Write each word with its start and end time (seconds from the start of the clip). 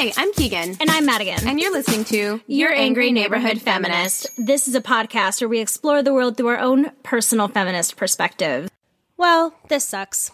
Hi, 0.00 0.12
I'm 0.16 0.32
Keegan. 0.32 0.76
And 0.78 0.88
I'm 0.90 1.06
Madigan. 1.06 1.48
And 1.48 1.58
you're 1.58 1.72
listening 1.72 2.04
to 2.04 2.40
Your 2.46 2.72
Angry 2.72 3.10
Neighborhood 3.10 3.60
Feminist. 3.60 4.28
This 4.38 4.68
is 4.68 4.76
a 4.76 4.80
podcast 4.80 5.40
where 5.40 5.48
we 5.48 5.58
explore 5.58 6.04
the 6.04 6.14
world 6.14 6.36
through 6.36 6.50
our 6.50 6.58
own 6.60 6.92
personal 7.02 7.48
feminist 7.48 7.96
perspective. 7.96 8.70
Well, 9.16 9.54
this 9.68 9.84
sucks. 9.84 10.30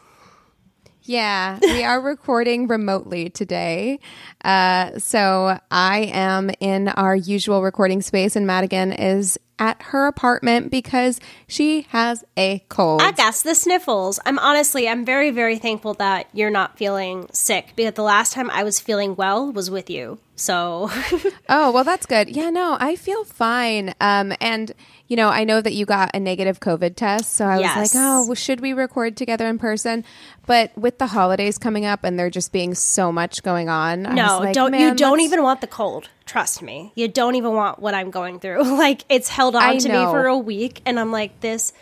Yeah, 1.00 1.58
we 1.62 1.82
are 1.82 1.98
recording 2.02 2.66
remotely 2.66 3.30
today. 3.30 4.00
Uh, 4.44 4.98
so 4.98 5.58
I 5.70 6.10
am 6.12 6.50
in 6.60 6.88
our 6.88 7.16
usual 7.16 7.62
recording 7.62 8.02
space, 8.02 8.36
and 8.36 8.46
Madigan 8.46 8.92
is 8.92 9.38
at 9.58 9.80
her 9.82 10.06
apartment 10.06 10.70
because 10.70 11.20
she 11.46 11.82
has 11.90 12.24
a 12.36 12.62
cold. 12.68 13.00
I 13.02 13.12
got 13.12 13.34
the 13.34 13.54
sniffles. 13.54 14.18
I'm 14.26 14.38
honestly, 14.38 14.88
I'm 14.88 15.04
very, 15.04 15.30
very 15.30 15.58
thankful 15.58 15.94
that 15.94 16.28
you're 16.32 16.50
not 16.50 16.76
feeling 16.76 17.28
sick 17.32 17.72
because 17.76 17.94
the 17.94 18.02
last 18.02 18.32
time 18.32 18.50
I 18.50 18.64
was 18.64 18.80
feeling 18.80 19.14
well 19.16 19.50
was 19.52 19.70
with 19.70 19.88
you. 19.90 20.18
So, 20.36 20.90
oh 21.48 21.70
well, 21.70 21.84
that's 21.84 22.06
good. 22.06 22.28
Yeah, 22.28 22.50
no, 22.50 22.76
I 22.80 22.96
feel 22.96 23.24
fine. 23.24 23.94
Um, 24.00 24.32
and 24.40 24.72
you 25.06 25.16
know, 25.16 25.28
I 25.28 25.44
know 25.44 25.60
that 25.60 25.74
you 25.74 25.86
got 25.86 26.10
a 26.14 26.18
negative 26.18 26.58
COVID 26.58 26.96
test, 26.96 27.34
so 27.34 27.44
I 27.44 27.60
Yes. 27.60 27.76
was 27.76 27.94
like, 27.94 28.02
oh, 28.02 28.26
well, 28.26 28.34
should 28.34 28.60
we 28.60 28.72
record 28.72 29.16
together 29.16 29.46
in 29.46 29.58
person? 29.58 30.02
But 30.46 30.76
with 30.76 30.98
the 30.98 31.06
holidays 31.06 31.56
coming 31.58 31.84
up 31.84 32.02
and 32.02 32.18
there 32.18 32.30
just 32.30 32.50
being 32.52 32.74
so 32.74 33.12
much 33.12 33.42
going 33.44 33.68
on, 33.68 34.06
I 34.06 34.14
no, 34.14 34.22
was 34.24 34.40
like, 34.40 34.54
don't 34.54 34.74
you 34.74 34.94
don't 34.94 35.20
even 35.20 35.42
want 35.44 35.60
the 35.60 35.66
cold. 35.68 36.08
Trust 36.26 36.62
me. 36.62 36.92
You 36.94 37.08
don't 37.08 37.34
even 37.34 37.52
want 37.54 37.78
what 37.78 37.94
I'm 37.94 38.10
going 38.10 38.40
through. 38.40 38.62
like 38.78 39.04
it's 39.08 39.28
held 39.28 39.54
on 39.56 39.62
I 39.62 39.76
to 39.78 39.88
know. 39.88 40.06
me 40.06 40.10
for 40.12 40.26
a 40.26 40.36
week 40.38 40.80
and 40.86 40.98
I'm 40.98 41.12
like 41.12 41.40
this 41.40 41.72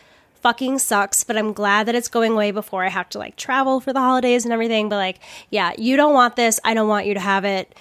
fucking 0.41 0.81
sucks, 0.81 1.23
but 1.23 1.37
I'm 1.37 1.53
glad 1.53 1.87
that 1.87 1.95
it's 1.95 2.09
going 2.09 2.33
away 2.33 2.51
before 2.51 2.85
I 2.85 2.89
have 2.89 3.09
to 3.11 3.19
like 3.19 3.37
travel 3.37 3.79
for 3.81 3.93
the 3.93 4.01
holidays 4.01 4.45
and 4.45 4.53
everything, 4.53 4.89
but 4.89 4.97
like 4.97 5.21
yeah, 5.51 5.73
you 5.79 5.97
don't 5.97 6.15
want 6.15 6.35
this. 6.37 6.59
I 6.65 6.75
don't 6.75 6.89
want 6.89 7.07
you 7.07 7.15
to 7.15 7.21
have 7.21 7.45
it. 7.45 7.75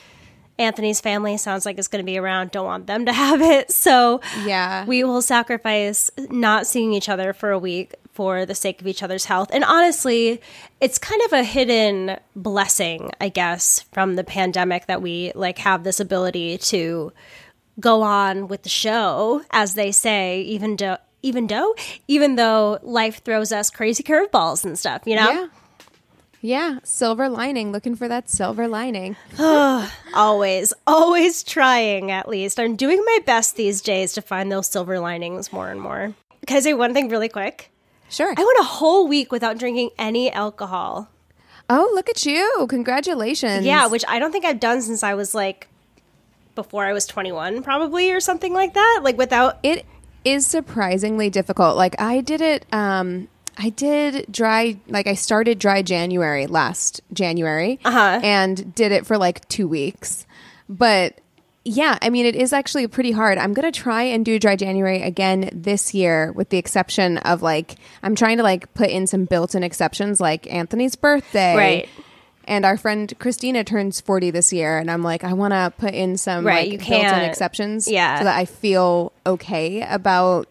Anthony's 0.59 1.01
family 1.01 1.38
sounds 1.38 1.66
like 1.66 1.79
it's 1.79 1.88
going 1.88 2.03
to 2.03 2.05
be 2.05 2.19
around. 2.19 2.51
Don't 2.51 2.66
want 2.66 2.85
them 2.85 3.07
to 3.07 3.13
have 3.25 3.41
it. 3.41 3.72
So, 3.72 4.22
Yeah. 4.45 4.85
we 4.85 5.03
will 5.03 5.23
sacrifice 5.23 6.11
not 6.29 6.67
seeing 6.67 6.93
each 6.93 7.09
other 7.09 7.33
for 7.33 7.49
a 7.49 7.57
week 7.57 7.95
for 8.13 8.45
the 8.45 8.55
sake 8.55 8.81
of 8.81 8.88
each 8.88 9.03
other's 9.03 9.25
health. 9.25 9.49
And 9.51 9.63
honestly, 9.63 10.41
it's 10.79 10.97
kind 10.97 11.22
of 11.23 11.33
a 11.33 11.44
hidden 11.44 12.17
blessing, 12.35 13.11
I 13.19 13.29
guess, 13.29 13.81
from 13.91 14.16
the 14.16 14.23
pandemic 14.23 14.88
that 14.88 15.01
we 15.01 15.31
like 15.35 15.57
have 15.59 15.83
this 15.83 15.99
ability 15.99 16.57
to 16.57 17.13
go 17.79 18.01
on 18.01 18.47
with 18.47 18.63
the 18.63 18.69
show, 18.69 19.44
as 19.51 19.75
they 19.75 19.91
say, 19.91 20.41
even 20.41 20.75
though 20.75 20.97
even 21.23 21.47
though 21.47 21.75
even 22.07 22.35
though 22.35 22.79
life 22.81 23.23
throws 23.23 23.51
us 23.51 23.69
crazy 23.69 24.03
curveballs 24.03 24.66
and 24.66 24.78
stuff, 24.78 25.03
you 25.05 25.16
know? 25.16 25.29
Yeah. 25.31 25.47
Yeah, 26.43 26.79
silver 26.83 27.29
lining, 27.29 27.72
looking 27.72 27.95
for 27.95 28.07
that 28.07 28.28
silver 28.28 28.67
lining. 28.67 29.16
Always, 30.16 30.73
always 30.88 31.43
trying 31.43 32.09
at 32.09 32.28
least. 32.28 32.59
I'm 32.59 32.75
doing 32.75 32.99
my 33.05 33.19
best 33.28 33.55
these 33.55 33.79
days 33.79 34.13
to 34.13 34.23
find 34.23 34.51
those 34.51 34.66
silver 34.66 34.99
linings 34.99 35.53
more 35.53 35.69
and 35.69 35.79
more. 35.79 36.16
Can 36.47 36.57
I 36.57 36.61
say 36.61 36.73
one 36.73 36.95
thing 36.95 37.09
really 37.09 37.29
quick? 37.29 37.70
Sure. 38.11 38.33
I 38.38 38.44
went 38.44 38.59
a 38.59 38.63
whole 38.63 39.07
week 39.07 39.31
without 39.31 39.57
drinking 39.57 39.89
any 39.97 40.31
alcohol. 40.31 41.09
Oh, 41.69 41.89
look 41.95 42.09
at 42.09 42.25
you. 42.25 42.67
Congratulations. 42.69 43.66
Yeah, 43.66 43.88
which 43.88 44.03
I 44.07 44.19
don't 44.19 44.31
think 44.31 44.44
I've 44.45 44.59
done 44.59 44.81
since 44.81 45.01
I 45.03 45.13
was 45.13 45.33
like 45.33 45.67
before 46.55 46.85
I 46.85 46.91
was 46.91 47.05
21 47.07 47.63
probably 47.63 48.11
or 48.11 48.19
something 48.19 48.53
like 48.53 48.73
that. 48.73 48.99
Like 49.03 49.17
without 49.17 49.57
it 49.63 49.85
is 50.25 50.45
surprisingly 50.45 51.29
difficult. 51.29 51.77
Like 51.77 51.99
I 51.99 52.19
did 52.22 52.41
it 52.41 52.66
um 52.73 53.29
I 53.57 53.69
did 53.69 54.25
dry 54.29 54.78
like 54.88 55.07
I 55.07 55.13
started 55.13 55.59
dry 55.59 55.81
January 55.81 56.47
last 56.47 56.99
January 57.13 57.79
Uh-huh. 57.85 58.19
and 58.22 58.75
did 58.75 58.91
it 58.91 59.05
for 59.05 59.17
like 59.17 59.47
2 59.47 59.67
weeks. 59.67 60.25
But 60.67 61.19
yeah, 61.63 61.97
I 62.01 62.09
mean 62.09 62.25
it 62.25 62.35
is 62.35 62.53
actually 62.53 62.88
pretty 62.88 63.11
hard. 63.11 63.38
I'm 63.38 63.53
going 63.53 63.72
to 63.72 63.77
try 63.77 64.03
and 64.03 64.25
do 64.25 64.39
dry 64.39 64.55
January 64.55 65.01
again 65.01 65.49
this 65.53 65.94
year 65.94 66.31
with 66.31 66.49
the 66.49 66.57
exception 66.57 67.17
of 67.19 67.41
like 67.41 67.75
I'm 68.01 68.16
trying 68.16 68.38
to 68.38 68.44
like 68.44 68.73
put 68.73 68.89
in 68.89 69.05
some 69.05 69.25
built-in 69.25 69.63
exceptions 69.63 70.19
like 70.19 70.51
Anthony's 70.51 70.95
birthday. 70.95 71.55
Right. 71.55 71.89
And 72.45 72.66
our 72.66 72.77
friend 72.77 73.13
Christina 73.19 73.63
turns 73.63 74.01
40 74.01 74.31
this 74.31 74.51
year 74.51 74.79
and 74.79 74.89
I'm 74.89 75.03
like 75.03 75.23
I 75.23 75.33
want 75.33 75.53
to 75.53 75.72
put 75.77 75.94
in 75.94 76.17
some 76.17 76.45
Right, 76.45 76.72
like 76.72 76.79
built-in 76.79 77.22
exceptions 77.29 77.88
yeah. 77.88 78.17
so 78.17 78.23
that 78.23 78.35
I 78.35 78.45
feel 78.45 79.13
okay 79.25 79.83
about 79.83 80.47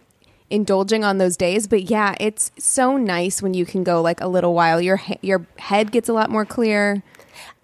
indulging 0.49 1.05
on 1.05 1.19
those 1.19 1.37
days 1.37 1.69
but 1.69 1.83
yeah 1.83 2.15
it's 2.19 2.51
so 2.59 2.97
nice 2.97 3.41
when 3.41 3.55
you 3.55 3.65
can 3.65 3.85
go 3.85 4.03
like 4.03 4.21
a 4.21 4.27
little 4.27 4.53
while 4.53 4.81
your 4.81 4.97
he- 4.97 5.19
your 5.23 5.47
head 5.59 5.93
gets 5.93 6.09
a 6.09 6.13
lot 6.13 6.29
more 6.29 6.45
clear 6.45 7.05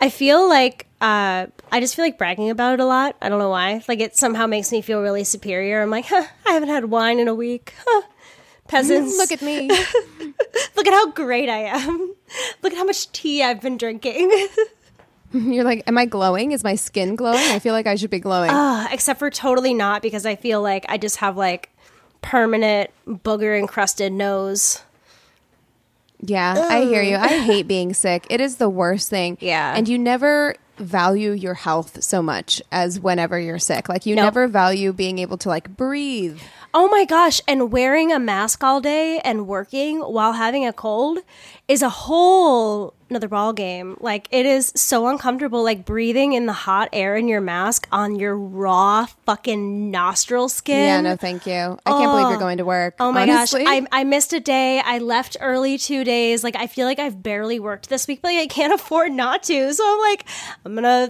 I 0.01 0.09
feel 0.09 0.49
like 0.49 0.86
uh, 1.01 1.47
I 1.73 1.81
just 1.81 1.95
feel 1.95 2.05
like 2.05 2.19
bragging 2.19 2.51
about 2.51 2.75
it 2.75 2.81
a 2.81 2.87
lot. 2.87 3.17
I 3.21 3.29
don't 3.29 3.39
know 3.39 3.51
why. 3.51 3.83
Like 3.89 4.01
it 4.01 4.17
somehow 4.17 4.47
makes 4.47 4.73
me 4.73 4.81
feel 4.83 5.01
really 5.03 5.25
superior. 5.25 5.83
I'm 5.83 5.91
like, 5.91 6.07
huh, 6.07 6.25
I 6.47 6.53
haven't 6.53 6.69
had 6.71 6.87
wine 6.87 7.19
in 7.19 7.29
a 7.29 7.35
week. 7.35 7.75
Huh. 7.87 8.03
Peasants, 8.69 9.17
look 9.17 9.31
at 9.31 9.43
me 9.43 9.69
look 10.77 10.87
at 10.89 10.93
how 10.93 11.13
great 11.13 11.49
I 11.49 11.59
am. 11.67 12.15
Look 12.63 12.73
at 12.73 12.77
how 12.77 12.85
much 12.85 13.13
tea 13.13 13.41
I've 13.43 13.61
been 13.61 13.77
drinking. 13.77 14.49
you're 15.33 15.63
like 15.65 15.85
am 15.87 15.97
I 15.99 16.05
glowing 16.07 16.51
is 16.53 16.65
my 16.65 16.75
skin 16.77 17.15
glowing 17.15 17.39
I 17.39 17.59
feel 17.61 17.73
like 17.75 17.87
I 17.87 17.95
should 17.97 18.11
be 18.11 18.19
glowing 18.19 18.51
Uh, 18.51 18.89
Except 18.91 19.19
for 19.19 19.29
totally 19.31 19.73
not 19.75 20.01
because 20.03 20.25
I 20.27 20.35
feel 20.35 20.63
like 20.63 20.85
I 20.89 20.99
just 20.99 21.17
have 21.19 21.37
like 21.37 21.71
permanent 22.23 22.91
booger 23.07 23.57
encrusted 23.59 24.13
nose. 24.13 24.83
yeah 26.21 26.67
I 26.71 26.83
hear 26.85 27.03
you 27.03 27.17
I 27.17 27.39
hate 27.41 27.69
being 27.69 27.93
sick 27.93 28.27
it 28.31 28.41
is 28.41 28.57
the 28.57 28.69
worst 28.71 29.11
thing 29.11 29.37
Yeah. 29.41 29.75
and 29.77 29.89
you 29.89 29.99
never 29.99 30.55
value 30.79 31.33
your 31.33 31.55
health 31.55 32.03
so 32.03 32.23
much 32.23 32.61
as 32.71 33.01
whenever 33.01 33.39
you're 33.39 33.59
sick 33.59 33.89
like 33.89 34.07
you 34.07 34.15
Nope. 34.15 34.25
never 34.25 34.47
value 34.49 34.93
being 34.93 35.19
able 35.19 35.39
to 35.39 35.49
like 35.49 35.75
breathe 35.77 36.39
Oh 36.75 36.89
my 36.89 37.05
gosh, 37.05 37.41
and 37.49 37.73
wearing 37.73 38.13
a 38.13 38.19
mask 38.19 38.63
all 38.63 38.81
day 38.81 39.21
and 39.21 39.47
working 39.47 40.01
while 40.01 40.33
having 40.33 40.67
a 40.67 40.73
cold, 40.73 41.19
is 41.69 41.83
a 41.83 41.89
whole 41.89 42.95
another 43.09 43.29
ball 43.29 43.53
game. 43.53 43.97
Like 44.01 44.29
it 44.31 44.47
is 44.47 44.73
so 44.75 45.07
uncomfortable, 45.09 45.63
like 45.63 45.85
breathing 45.85 46.33
in 46.33 46.47
the 46.47 46.53
hot 46.53 46.89
air 46.93 47.17
in 47.17 47.29
your 47.29 47.41
mask 47.41 47.87
on 47.93 48.17
your 48.17 48.37
raw 48.37 49.07
fucking 49.25 49.91
nostril 49.91 50.49
skin. 50.49 50.83
Yeah, 50.83 51.01
no, 51.01 51.17
thank 51.17 51.47
you. 51.47 51.79
I 51.87 51.91
can't 51.91 52.11
believe 52.11 52.29
you're 52.29 52.39
going 52.39 52.59
to 52.59 52.65
work. 52.65 52.95
Oh 53.01 53.13
my 53.13 53.23
honestly. 53.23 53.65
gosh, 53.65 53.85
I, 53.93 54.01
I 54.01 54.05
missed 54.05 54.33
a 54.33 54.41
day. 54.41 54.81
I 54.85 54.99
left 54.99 55.37
early 55.41 55.79
two 55.79 56.05
days. 56.05 56.45
Like 56.45 56.57
I 56.57 56.67
feel 56.67 56.87
like 56.87 56.99
I've 56.99 57.23
barely 57.23 57.59
worked 57.61 57.89
this 57.89 58.07
week, 58.07 58.23
but 58.23 58.33
like, 58.33 58.39
I 58.39 58.47
can't 58.47 58.73
afford 58.81 59.13
not 59.13 59.43
to. 59.45 59.73
So 59.73 59.85
I'm 59.85 60.01
like, 60.01 60.25
I'm 60.65 60.75
gonna. 60.75 60.89
uh, 60.89 61.09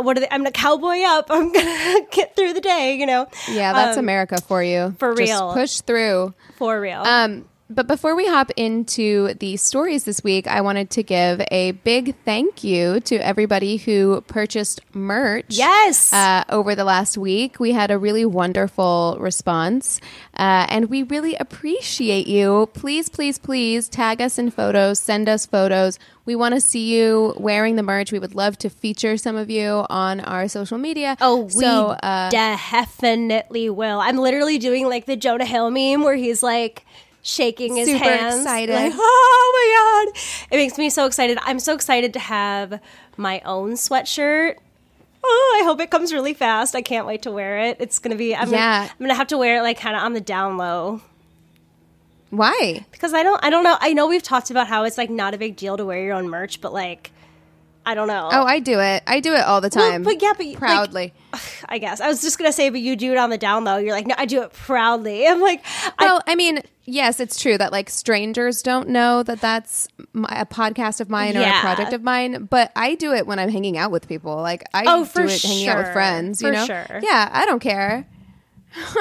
What 0.00 0.16
are 0.16 0.20
they? 0.20 0.28
I'm 0.30 0.40
gonna 0.40 0.50
cowboy 0.52 1.00
up. 1.02 1.26
I'm 1.30 1.52
gonna 1.52 2.06
get 2.10 2.34
through 2.36 2.52
the 2.54 2.60
day. 2.60 2.96
You 2.98 3.06
know, 3.06 3.26
yeah, 3.48 3.72
that's 3.72 3.96
Um, 3.98 4.04
America 4.04 4.38
for 4.46 4.62
you. 4.62 4.94
for 4.98 5.14
Just 5.14 5.30
real. 5.30 5.52
push 5.52 5.80
through. 5.80 6.34
for 6.56 6.80
real. 6.80 7.00
Um, 7.02 7.44
but 7.70 7.86
before 7.86 8.14
we 8.14 8.26
hop 8.26 8.50
into 8.56 9.34
the 9.34 9.56
stories 9.56 10.04
this 10.04 10.22
week, 10.22 10.46
I 10.46 10.60
wanted 10.60 10.90
to 10.90 11.02
give 11.02 11.42
a 11.50 11.72
big 11.72 12.14
thank 12.24 12.62
you 12.62 13.00
to 13.00 13.16
everybody 13.16 13.78
who 13.78 14.20
purchased 14.22 14.80
merch. 14.94 15.46
Yes. 15.48 16.12
Uh, 16.12 16.44
over 16.50 16.74
the 16.74 16.84
last 16.84 17.16
week, 17.16 17.58
we 17.58 17.72
had 17.72 17.90
a 17.90 17.98
really 17.98 18.26
wonderful 18.26 19.16
response, 19.18 19.98
uh, 20.34 20.66
and 20.68 20.90
we 20.90 21.04
really 21.04 21.36
appreciate 21.36 22.26
you. 22.26 22.68
Please, 22.74 23.08
please, 23.08 23.38
please 23.38 23.88
tag 23.88 24.20
us 24.20 24.38
in 24.38 24.50
photos, 24.50 24.98
send 24.98 25.28
us 25.28 25.46
photos. 25.46 25.98
We 26.26 26.36
want 26.36 26.54
to 26.54 26.60
see 26.60 26.94
you 26.94 27.34
wearing 27.38 27.76
the 27.76 27.82
merch. 27.82 28.12
We 28.12 28.18
would 28.18 28.34
love 28.34 28.56
to 28.58 28.70
feature 28.70 29.16
some 29.16 29.36
of 29.36 29.50
you 29.50 29.84
on 29.90 30.20
our 30.20 30.48
social 30.48 30.78
media. 30.78 31.16
Oh, 31.20 31.42
we 31.42 31.50
so 31.50 31.88
uh, 31.90 32.30
definitely 32.30 33.68
will. 33.68 34.00
I'm 34.00 34.16
literally 34.16 34.58
doing 34.58 34.88
like 34.88 35.06
the 35.06 35.16
Jonah 35.16 35.44
Hill 35.44 35.70
meme 35.70 36.02
where 36.02 36.16
he's 36.16 36.42
like 36.42 36.86
shaking 37.24 37.74
his 37.74 37.88
Super 37.88 38.04
hands. 38.04 38.42
excited. 38.42 38.72
Like, 38.74 38.92
oh 38.96 40.04
my 40.06 40.12
god. 40.12 40.22
It 40.52 40.56
makes 40.58 40.78
me 40.78 40.88
so 40.90 41.06
excited. 41.06 41.38
I'm 41.42 41.58
so 41.58 41.74
excited 41.74 42.12
to 42.12 42.18
have 42.20 42.80
my 43.16 43.40
own 43.44 43.72
sweatshirt. 43.72 44.56
Oh, 45.24 45.58
I 45.60 45.64
hope 45.64 45.80
it 45.80 45.90
comes 45.90 46.12
really 46.12 46.34
fast. 46.34 46.76
I 46.76 46.82
can't 46.82 47.06
wait 47.06 47.22
to 47.22 47.30
wear 47.32 47.58
it. 47.58 47.78
It's 47.80 47.98
gonna 47.98 48.14
be 48.14 48.36
I'm 48.36 48.50
Yeah. 48.52 48.80
gonna, 48.82 48.90
I'm 48.92 48.98
gonna 48.98 49.14
have 49.14 49.28
to 49.28 49.38
wear 49.38 49.56
it 49.56 49.62
like 49.62 49.80
kind 49.80 49.96
of 49.96 50.02
on 50.02 50.12
the 50.12 50.20
down 50.20 50.58
low. 50.58 51.00
why? 52.30 52.84
Because 52.92 53.14
I 53.14 53.22
don't 53.22 53.42
I 53.44 53.48
don't 53.50 53.64
know. 53.64 53.76
I 53.80 53.92
know 53.94 54.06
we've 54.06 54.22
talked 54.22 54.50
about 54.50 54.66
how 54.68 54.84
it's 54.84 54.98
like 54.98 55.08
not 55.10 55.32
a 55.34 55.38
big 55.38 55.56
deal 55.56 55.76
to 55.76 55.84
wear 55.84 56.02
your 56.02 56.14
own 56.14 56.28
merch, 56.28 56.60
but 56.60 56.72
like 56.72 57.10
I 57.86 57.94
don't 57.94 58.08
know. 58.08 58.28
Oh, 58.32 58.44
I 58.44 58.60
do 58.60 58.80
it. 58.80 59.02
I 59.06 59.20
do 59.20 59.34
it 59.34 59.42
all 59.44 59.60
the 59.60 59.70
Well, 59.74 59.90
time. 59.90 60.02
but 60.04 60.22
yeah, 60.22 60.32
but, 60.36 60.46
like, 60.46 60.56
proudly. 60.58 61.12
I 61.68 61.78
guess. 61.78 62.00
I 62.00 62.08
was 62.08 62.22
just 62.22 62.38
gonna 62.38 62.52
say, 62.52 62.70
but 62.70 62.80
you 62.80 62.96
do 62.96 63.12
it 63.12 63.18
on 63.18 63.30
the 63.30 63.38
down 63.38 63.64
low. 63.64 63.76
You're 63.76 63.92
like, 63.92 64.06
no, 64.06 64.14
I 64.16 64.24
do 64.26 64.42
it 64.42 64.52
proudly. 64.52 65.26
I'm 65.28 65.40
like, 65.40 65.62
Well, 65.98 66.22
I, 66.26 66.34
mean, 66.34 66.60
yes, 66.84 67.20
it's 67.20 67.38
true 67.40 67.58
that 67.58 67.72
like 67.72 67.90
strangers 67.90 68.62
don't 68.62 68.88
know 68.88 69.22
that 69.22 69.40
that's 69.40 69.88
my, 70.12 70.28
a 70.30 70.46
podcast 70.46 71.00
of 71.00 71.10
mine 71.10 71.36
or 71.36 71.42
a 71.42 71.60
project 71.60 71.92
of 71.92 72.02
mine, 72.02 72.44
but 72.44 72.72
I 72.74 72.94
do 72.94 73.12
it 73.12 73.26
when 73.26 73.38
I'm 73.38 73.50
hanging 73.50 73.76
out 73.76 73.90
with 73.90 74.08
people. 74.08 74.36
Like 74.36 74.64
I 74.72 74.84
Oh, 74.86 75.04
for 75.04 75.22
do 75.22 75.28
it 75.28 75.42
hanging 75.42 75.68
out 75.68 75.78
with 75.78 75.92
friends, 75.92 76.40
you 76.40 76.48
For 76.48 76.52
know? 76.52 76.64
sure. 76.66 77.00
Yeah, 77.02 77.28
I 77.32 77.44
don't 77.44 77.60
care. 77.60 78.06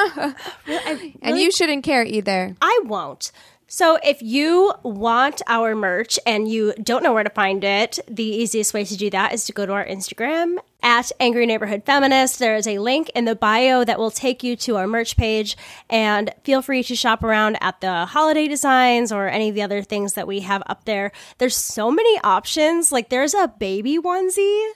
and 1.22 1.40
you 1.40 1.52
shouldn't 1.52 1.84
care 1.84 2.04
either. 2.04 2.56
I 2.62 2.82
won't. 2.86 3.32
So 3.76 3.98
if 4.04 4.22
you 4.22 4.72
want 4.84 5.42
our 5.48 5.74
merch 5.74 6.20
and 6.28 6.48
you 6.48 6.76
don't 6.84 7.02
know 7.02 7.12
where 7.12 7.24
to 7.24 7.32
find 7.32 7.64
it, 7.64 7.98
the 8.08 8.24
easiest 8.24 8.72
way 8.72 8.86
to 8.86 8.96
do 8.96 9.10
that 9.10 9.34
is 9.34 9.46
to 9.46 9.52
go 9.52 9.66
to 9.66 9.74
our 9.74 9.84
Instagram 9.84 10.58
at 10.84 11.12
Angry 11.20 11.48
Neighborhood 11.48 11.82
Feminist. 11.84 12.38
There 12.38 12.56
is 12.56 12.68
a 12.68 12.78
link 12.78 13.10
in 13.16 13.26
the 13.26 13.36
bio 13.36 13.84
that 13.84 13.98
will 13.98 14.12
take 14.12 14.44
you 14.44 14.56
to 14.58 14.78
our 14.78 14.86
merch 14.86 15.18
page 15.18 15.58
and 15.90 16.32
feel 16.44 16.62
free 16.62 16.84
to 16.84 16.96
shop 16.96 17.24
around 17.24 17.58
at 17.62 17.82
the 17.82 18.06
holiday 18.06 18.48
designs 18.48 19.12
or 19.12 19.28
any 19.28 19.50
of 19.50 19.56
the 19.56 19.64
other 19.64 19.82
things 19.82 20.14
that 20.14 20.28
we 20.28 20.42
have 20.42 20.62
up 20.68 20.86
there. 20.86 21.12
There's 21.40 21.58
so 21.58 21.90
many 21.90 22.20
options. 22.24 22.92
Like 22.92 23.10
there's 23.10 23.34
a 23.34 23.48
baby 23.48 23.98
onesie. 23.98 24.70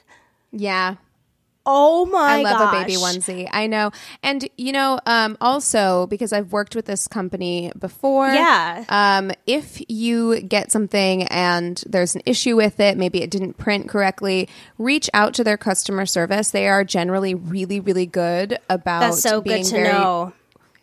Yeah. 0.51 0.95
Oh 1.69 2.05
my 2.05 2.39
I 2.39 2.41
love 2.43 2.73
a 2.73 2.79
baby 2.79 2.93
onesie. 2.93 3.49
I 3.51 3.67
know. 3.67 3.91
And 4.23 4.47
you 4.57 4.71
know, 4.71 4.99
um, 5.05 5.37
also 5.41 6.07
because 6.07 6.31
I've 6.31 6.53
worked 6.53 6.75
with 6.75 6.85
this 6.85 7.09
company 7.09 7.73
before. 7.77 8.29
Yeah. 8.29 8.85
Um, 8.87 9.31
if 9.45 9.81
you 9.89 10.39
get 10.39 10.71
something 10.71 11.23
and 11.23 11.83
there's 11.85 12.15
an 12.15 12.21
issue 12.25 12.55
with 12.55 12.79
it, 12.79 12.97
maybe 12.97 13.21
it 13.21 13.29
didn't 13.29 13.57
print 13.57 13.89
correctly, 13.89 14.47
reach 14.77 15.09
out 15.13 15.33
to 15.33 15.43
their 15.43 15.57
customer 15.57 16.05
service. 16.05 16.51
They 16.51 16.69
are 16.69 16.85
generally 16.85 17.35
really, 17.35 17.81
really 17.81 18.05
good 18.05 18.57
about 18.69 19.01
That's 19.01 19.21
so 19.21 19.41
being 19.41 19.63
good 19.63 19.69
to 19.69 19.75
very 19.75 19.87
know. 19.89 20.33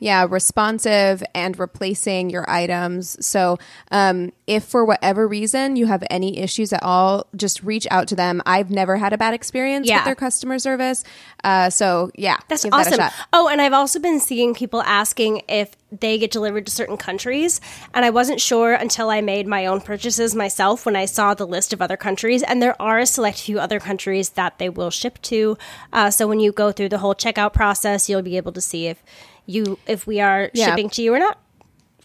Yeah, 0.04 0.26
responsive 0.28 1.22
and 1.34 1.58
replacing 1.58 2.28
your 2.28 2.44
items. 2.48 3.16
So, 3.24 3.58
um, 3.90 4.32
if 4.46 4.62
for 4.64 4.84
whatever 4.84 5.26
reason 5.26 5.76
you 5.76 5.86
have 5.86 6.04
any 6.10 6.36
issues 6.38 6.74
at 6.74 6.82
all, 6.82 7.26
just 7.34 7.62
reach 7.62 7.86
out 7.90 8.06
to 8.08 8.14
them. 8.14 8.42
I've 8.44 8.70
never 8.70 8.98
had 8.98 9.14
a 9.14 9.18
bad 9.18 9.32
experience 9.32 9.86
Yeah. 9.88 9.96
with 10.00 10.04
their 10.04 10.14
customer 10.14 10.58
service. 10.58 11.02
Uh, 11.42 11.70
so 11.70 12.10
yeah, 12.14 12.36
That's 12.48 12.64
that 12.64 12.74
awesome. 12.74 12.94
shot. 12.98 13.14
Oh, 13.32 13.48
and 13.48 13.62
I've 13.62 13.72
also 13.72 13.98
been 13.98 14.20
seeing 14.20 14.52
people 14.52 14.82
asking 14.82 15.40
if 15.48 15.74
they 15.90 16.18
get 16.18 16.30
delivered 16.30 16.66
to 16.66 16.72
certain 16.72 16.98
countries. 16.98 17.58
And 17.94 18.04
I 18.04 18.10
wasn't 18.10 18.40
sure 18.40 18.74
until 18.74 19.08
I 19.08 19.22
made 19.22 19.46
my 19.46 19.64
own 19.64 19.80
purchases 19.80 20.34
myself 20.34 20.84
when 20.84 20.96
I 20.96 21.06
saw 21.06 21.32
the 21.32 21.46
list 21.46 21.72
of 21.72 21.80
other 21.80 21.96
countries. 21.96 22.42
And 22.42 22.60
there 22.60 22.76
are 22.82 22.98
a 22.98 23.06
select 23.06 23.38
few 23.40 23.58
other 23.58 23.80
countries 23.80 24.30
that 24.30 24.58
they 24.58 24.68
will 24.68 24.90
ship 24.90 25.22
to. 25.22 25.56
Uh, 25.92 26.10
so 26.10 26.26
when 26.28 26.40
you 26.40 26.52
go 26.52 26.72
through 26.72 26.90
the 26.90 26.98
whole 26.98 27.14
checkout 27.14 27.54
process, 27.54 28.08
you'll 28.10 28.22
be 28.22 28.36
able 28.36 28.52
to 28.52 28.60
see 28.60 28.88
if 28.88 29.02
you 29.46 29.78
if 29.86 30.06
we 30.06 30.20
are 30.20 30.50
Yeah. 30.54 30.66
shipping 30.66 30.90
to 30.90 31.02
you 31.02 31.14
or 31.14 31.18
not. 31.18 31.38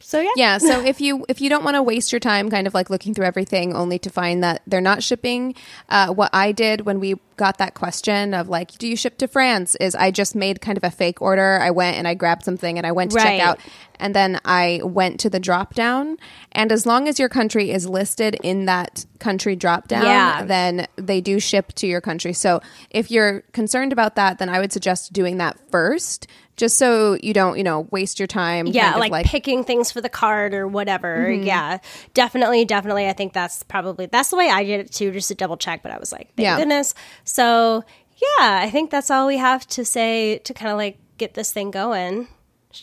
So 0.01 0.19
yeah. 0.21 0.29
Yeah, 0.35 0.57
so 0.57 0.81
if 0.85 1.01
you 1.01 1.25
if 1.29 1.41
you 1.41 1.49
don't 1.49 1.63
want 1.63 1.75
to 1.75 1.83
waste 1.83 2.11
your 2.11 2.19
time 2.19 2.49
kind 2.49 2.67
of 2.67 2.73
like 2.73 2.89
looking 2.89 3.13
through 3.13 3.25
everything 3.25 3.75
only 3.75 3.99
to 3.99 4.09
find 4.09 4.43
that 4.43 4.61
they're 4.65 4.81
not 4.81 5.03
shipping, 5.03 5.55
uh, 5.89 6.13
what 6.13 6.29
I 6.33 6.51
did 6.51 6.81
when 6.81 6.99
we 6.99 7.15
got 7.39 7.57
that 7.57 7.73
question 7.73 8.33
of 8.35 8.49
like, 8.49 8.77
do 8.77 8.87
you 8.87 8.95
ship 8.95 9.17
to 9.17 9.27
France? 9.27 9.75
Is 9.79 9.95
I 9.95 10.11
just 10.11 10.35
made 10.35 10.61
kind 10.61 10.77
of 10.77 10.83
a 10.83 10.91
fake 10.91 11.21
order. 11.21 11.57
I 11.59 11.71
went 11.71 11.97
and 11.97 12.07
I 12.07 12.13
grabbed 12.13 12.43
something 12.43 12.77
and 12.77 12.85
I 12.85 12.91
went 12.91 13.11
to 13.11 13.15
Right. 13.17 13.39
check 13.39 13.41
out, 13.47 13.59
and 13.99 14.13
then 14.13 14.39
I 14.45 14.81
went 14.83 15.19
to 15.21 15.29
the 15.29 15.39
drop 15.39 15.73
down. 15.73 16.17
And 16.51 16.71
as 16.71 16.85
long 16.85 17.07
as 17.07 17.17
your 17.17 17.29
country 17.29 17.71
is 17.71 17.87
listed 17.89 18.35
in 18.43 18.65
that 18.65 19.05
country 19.19 19.55
drop 19.55 19.87
down, 19.87 20.03
Yeah. 20.05 20.43
then 20.45 20.85
they 20.97 21.21
do 21.21 21.39
ship 21.39 21.73
to 21.75 21.87
your 21.87 22.01
country. 22.01 22.33
So 22.33 22.61
if 22.91 23.09
you're 23.09 23.41
concerned 23.53 23.91
about 23.93 24.15
that, 24.15 24.37
then 24.37 24.49
I 24.49 24.59
would 24.59 24.71
suggest 24.71 25.11
doing 25.13 25.37
that 25.37 25.57
first, 25.71 26.27
just 26.55 26.77
so 26.77 27.17
you 27.23 27.33
don't 27.33 27.57
you 27.57 27.63
know 27.63 27.87
waste 27.89 28.19
your 28.19 28.27
time. 28.27 28.67
yeah 28.67 28.93
of 28.95 28.99
like, 28.99 29.25
picking 29.25 29.63
things 29.63 29.91
for 29.93 30.01
the 30.01 30.09
card 30.09 30.53
or 30.53 30.67
whatever 30.67 31.27
Mm-hmm. 31.29 31.43
yeah 31.43 31.77
definitely 32.13 32.65
definitely 32.65 33.07
i 33.07 33.13
think 33.13 33.31
that's 33.31 33.63
probably 33.63 34.07
that's 34.07 34.29
the 34.29 34.35
way 34.35 34.49
i 34.49 34.63
did 34.65 34.81
it 34.81 34.91
too 34.91 35.11
just 35.11 35.29
to 35.29 35.35
double 35.35 35.55
check 35.55 35.81
but 35.83 35.91
i 35.93 35.97
was 35.97 36.11
like 36.11 36.27
thank 36.35 36.43
Yeah. 36.45 36.57
goodness 36.57 36.93
so 37.29 37.83
yeah 38.15 38.59
i 38.65 38.69
think 38.69 38.89
that's 38.91 39.09
all 39.11 39.27
we 39.27 39.37
have 39.37 39.65
to 39.67 39.85
say 39.85 40.37
to 40.39 40.53
kind 40.53 40.71
of 40.71 40.77
like 40.77 40.97
get 41.17 41.33
this 41.35 41.51
thing 41.51 41.69
going 41.71 42.27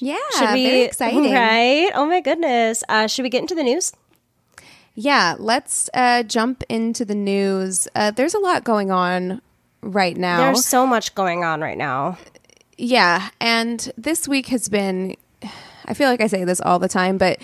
Yeah, 0.00 0.16
should 0.38 0.52
we 0.52 0.64
very 0.66 0.82
exciting. 0.82 1.32
right 1.32 1.90
oh 1.94 2.06
my 2.06 2.20
goodness 2.20 2.82
uh, 2.88 3.06
should 3.06 3.22
we 3.22 3.28
get 3.30 3.40
into 3.42 3.54
the 3.54 3.62
news 3.64 3.92
Yeah, 4.94 5.36
let's 5.38 5.90
uh, 5.92 6.22
jump 6.22 6.64
into 6.70 7.04
the 7.04 7.14
news. 7.14 7.86
Uh, 7.94 8.10
there's 8.16 8.32
a 8.32 8.38
lot 8.38 8.64
going 8.64 8.90
on 8.90 9.42
right 9.82 10.16
now. 10.16 10.38
there's 10.38 10.64
so 10.64 10.86
much 10.86 11.14
going 11.14 11.44
on 11.44 11.60
right 11.60 11.76
now 11.76 12.16
yeah, 12.78 13.28
and 13.40 13.90
this 13.96 14.28
week 14.28 14.48
has 14.48 14.68
been. 14.68 15.16
I 15.86 15.94
feel 15.94 16.08
like 16.10 16.20
I 16.20 16.26
say 16.28 16.44
this 16.44 16.60
all 16.60 16.78
the 16.78 16.88
time, 16.88 17.16
but 17.16 17.38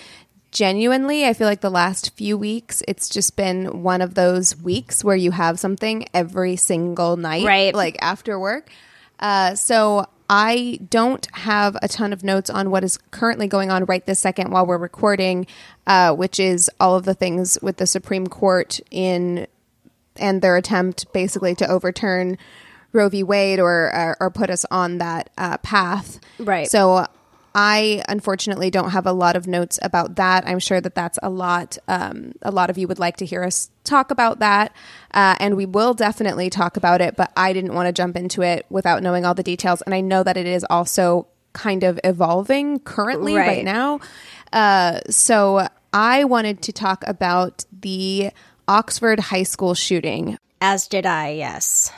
genuinely, 0.52 1.26
I 1.26 1.32
feel 1.32 1.48
like 1.48 1.62
the 1.62 1.70
last 1.70 2.14
few 2.14 2.38
weeks, 2.38 2.82
it's 2.86 3.08
just 3.08 3.34
been 3.36 3.82
one 3.82 4.00
of 4.00 4.14
those 4.14 4.56
weeks 4.56 5.02
where 5.02 5.16
you 5.16 5.32
have 5.32 5.58
something 5.58 6.06
every 6.14 6.56
single 6.56 7.16
night, 7.16 7.44
Right. 7.44 7.74
Like 7.74 7.96
after 8.00 8.38
work. 8.38 8.70
Uh, 9.18 9.54
so 9.54 10.06
I 10.28 10.78
don't 10.88 11.26
have 11.32 11.76
a 11.82 11.88
ton 11.88 12.12
of 12.12 12.22
notes 12.22 12.50
on 12.50 12.70
what 12.70 12.84
is 12.84 12.98
currently 13.10 13.46
going 13.46 13.70
on 13.70 13.84
right 13.86 14.04
this 14.06 14.20
second 14.20 14.50
while 14.50 14.66
we're 14.66 14.78
recording, 14.78 15.46
uh, 15.86 16.14
which 16.14 16.38
is 16.38 16.70
all 16.78 16.96
of 16.96 17.04
the 17.04 17.14
things 17.14 17.58
with 17.62 17.78
the 17.78 17.86
Supreme 17.86 18.26
Court 18.26 18.80
in 18.90 19.46
and 20.16 20.42
their 20.42 20.56
attempt 20.56 21.10
basically 21.12 21.54
to 21.54 21.66
overturn 21.66 22.36
Roe 22.92 23.08
v. 23.08 23.22
Wade 23.22 23.58
or 23.58 23.90
or, 23.94 24.16
or 24.20 24.30
put 24.30 24.50
us 24.50 24.64
on 24.70 24.98
that 24.98 25.30
uh, 25.38 25.56
path. 25.58 26.20
Right. 26.38 26.68
So 26.68 27.06
I 27.54 28.02
unfortunately 28.08 28.70
don't 28.70 28.90
have 28.90 29.06
a 29.06 29.12
lot 29.12 29.36
of 29.36 29.46
notes 29.46 29.78
about 29.82 30.16
that. 30.16 30.46
I'm 30.46 30.58
sure 30.58 30.80
that 30.80 30.94
that's 30.94 31.18
a 31.22 31.28
lot. 31.28 31.76
Um, 31.88 32.32
a 32.42 32.50
lot 32.50 32.70
of 32.70 32.78
you 32.78 32.88
would 32.88 32.98
like 32.98 33.16
to 33.18 33.26
hear 33.26 33.44
us 33.44 33.70
talk 33.84 34.10
about 34.10 34.38
that, 34.38 34.72
uh, 35.12 35.34
and 35.38 35.56
we 35.56 35.66
will 35.66 35.92
definitely 35.94 36.48
talk 36.50 36.76
about 36.76 37.00
it. 37.00 37.16
But 37.16 37.30
I 37.36 37.52
didn't 37.52 37.74
want 37.74 37.86
to 37.88 37.92
jump 37.92 38.16
into 38.16 38.42
it 38.42 38.64
without 38.70 39.02
knowing 39.02 39.24
all 39.26 39.34
the 39.34 39.42
details, 39.42 39.82
and 39.82 39.94
I 39.94 40.00
know 40.00 40.22
that 40.22 40.36
it 40.36 40.46
is 40.46 40.64
also 40.70 41.26
kind 41.52 41.84
of 41.84 42.00
evolving 42.04 42.78
currently 42.80 43.34
right, 43.36 43.46
Right. 43.58 43.64
now. 43.64 44.00
Uh, 44.52 45.00
so 45.10 45.68
I 45.92 46.24
wanted 46.24 46.62
to 46.62 46.72
talk 46.72 47.04
about 47.06 47.64
the 47.78 48.30
Oxford 48.66 49.20
High 49.20 49.42
School 49.42 49.74
shooting. 49.74 50.38
as 50.62 50.86
did 50.88 51.04
i 51.04 51.30
yes 51.30 51.92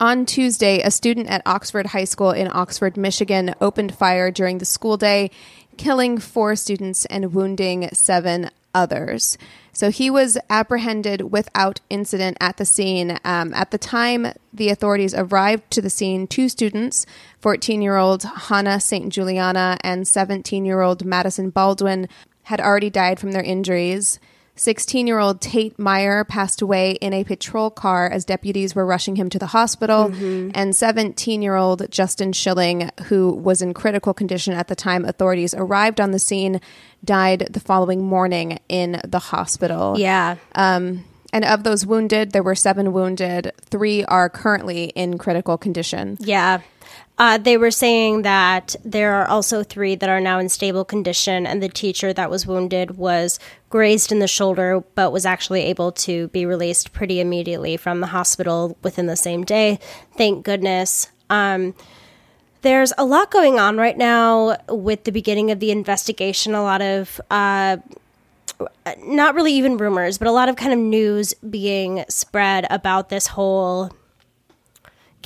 On 0.00 0.26
Tuesday, 0.26 0.80
a 0.80 0.92
student 0.92 1.26
at 1.28 1.42
Oxford 1.44 1.86
High 1.86 2.04
School 2.04 2.30
in 2.30 2.48
Oxford, 2.52 2.96
Michigan, 2.96 3.56
opened 3.60 3.96
fire 3.96 4.30
during 4.30 4.58
the 4.58 4.64
school 4.64 4.96
day, 4.96 5.28
killing 5.76 6.18
four 6.18 6.54
students 6.54 7.04
and 7.06 7.34
wounding 7.34 7.88
seven 7.92 8.48
others. 8.72 9.36
So 9.72 9.90
he 9.90 10.08
was 10.08 10.38
apprehended 10.48 11.32
without 11.32 11.80
incident 11.90 12.36
at 12.40 12.58
the 12.58 12.64
scene. 12.64 13.18
Um, 13.24 13.52
at 13.54 13.72
the 13.72 13.78
time 13.78 14.28
the 14.52 14.68
authorities 14.68 15.14
arrived 15.14 15.68
to 15.72 15.82
the 15.82 15.90
scene, 15.90 16.28
two 16.28 16.48
students, 16.48 17.04
14 17.40 17.82
year 17.82 17.96
old 17.96 18.22
Hannah 18.22 18.78
St. 18.78 19.12
Juliana 19.12 19.78
and 19.82 20.06
17 20.06 20.64
year 20.64 20.80
old 20.80 21.04
Madison 21.04 21.50
Baldwin, 21.50 22.08
had 22.44 22.60
already 22.60 22.88
died 22.88 23.18
from 23.18 23.32
their 23.32 23.42
injuries. 23.42 24.20
16 24.58 25.06
year 25.06 25.18
old 25.18 25.40
Tate 25.40 25.78
Myre 25.78 26.24
passed 26.24 26.60
away 26.62 26.92
in 26.92 27.12
a 27.12 27.24
patrol 27.24 27.70
car 27.70 28.08
as 28.08 28.24
deputies 28.24 28.74
were 28.74 28.84
rushing 28.84 29.16
him 29.16 29.30
to 29.30 29.38
the 29.38 29.46
hospital. 29.46 30.10
And 30.54 30.74
17 30.74 31.42
year 31.42 31.54
old 31.54 31.90
Justin 31.90 32.32
Shilling, 32.32 32.90
who 33.04 33.32
was 33.32 33.62
in 33.62 33.74
critical 33.74 34.12
condition 34.14 34.54
at 34.54 34.68
the 34.68 34.76
time 34.76 35.04
authorities 35.04 35.54
arrived 35.54 36.00
on 36.00 36.10
the 36.10 36.18
scene, 36.18 36.60
died 37.04 37.48
the 37.50 37.60
following 37.60 38.04
morning 38.04 38.58
in 38.68 39.00
the 39.06 39.18
hospital. 39.18 39.98
Yeah. 39.98 40.36
Um, 40.54 41.04
and 41.32 41.44
of 41.44 41.62
those 41.62 41.84
wounded, 41.84 42.32
there 42.32 42.42
were 42.42 42.54
seven 42.54 42.92
wounded. 42.92 43.52
Three 43.60 44.04
are 44.04 44.28
currently 44.28 44.84
in 44.84 45.18
critical 45.18 45.58
condition. 45.58 46.16
Yeah. 46.20 46.60
Uh, 47.18 47.36
they 47.36 47.56
were 47.56 47.70
saying 47.70 48.22
that 48.22 48.76
there 48.84 49.14
are 49.14 49.26
also 49.26 49.64
three 49.64 49.96
that 49.96 50.08
are 50.08 50.20
now 50.20 50.38
in 50.38 50.48
stable 50.48 50.84
condition, 50.84 51.46
and 51.46 51.60
the 51.60 51.68
teacher 51.68 52.12
that 52.12 52.30
was 52.30 52.46
wounded 52.46 52.96
was 52.96 53.40
grazed 53.70 54.12
in 54.12 54.20
the 54.20 54.28
shoulder, 54.28 54.84
but 54.94 55.12
was 55.12 55.26
actually 55.26 55.62
able 55.62 55.90
to 55.90 56.28
be 56.28 56.46
released 56.46 56.92
pretty 56.92 57.20
immediately 57.20 57.76
from 57.76 58.00
the 58.00 58.06
hospital 58.06 58.76
within 58.82 59.06
the 59.06 59.16
same 59.16 59.42
day. 59.42 59.80
Thank 60.16 60.44
goodness. 60.44 61.10
Um, 61.28 61.74
there's 62.62 62.92
a 62.96 63.04
lot 63.04 63.30
going 63.30 63.58
on 63.58 63.76
right 63.76 63.98
now 63.98 64.56
with 64.68 65.04
the 65.04 65.12
beginning 65.12 65.50
of 65.50 65.58
the 65.58 65.72
investigation. 65.72 66.54
A 66.54 66.62
lot 66.62 66.82
of 66.82 67.20
uh, 67.30 67.78
not 69.04 69.34
really 69.34 69.52
even 69.54 69.76
rumors, 69.76 70.18
but 70.18 70.28
a 70.28 70.32
lot 70.32 70.48
of 70.48 70.56
kind 70.56 70.72
of 70.72 70.78
news 70.78 71.34
being 71.34 72.04
spread 72.08 72.66
about 72.70 73.08
this 73.08 73.28
whole 73.28 73.92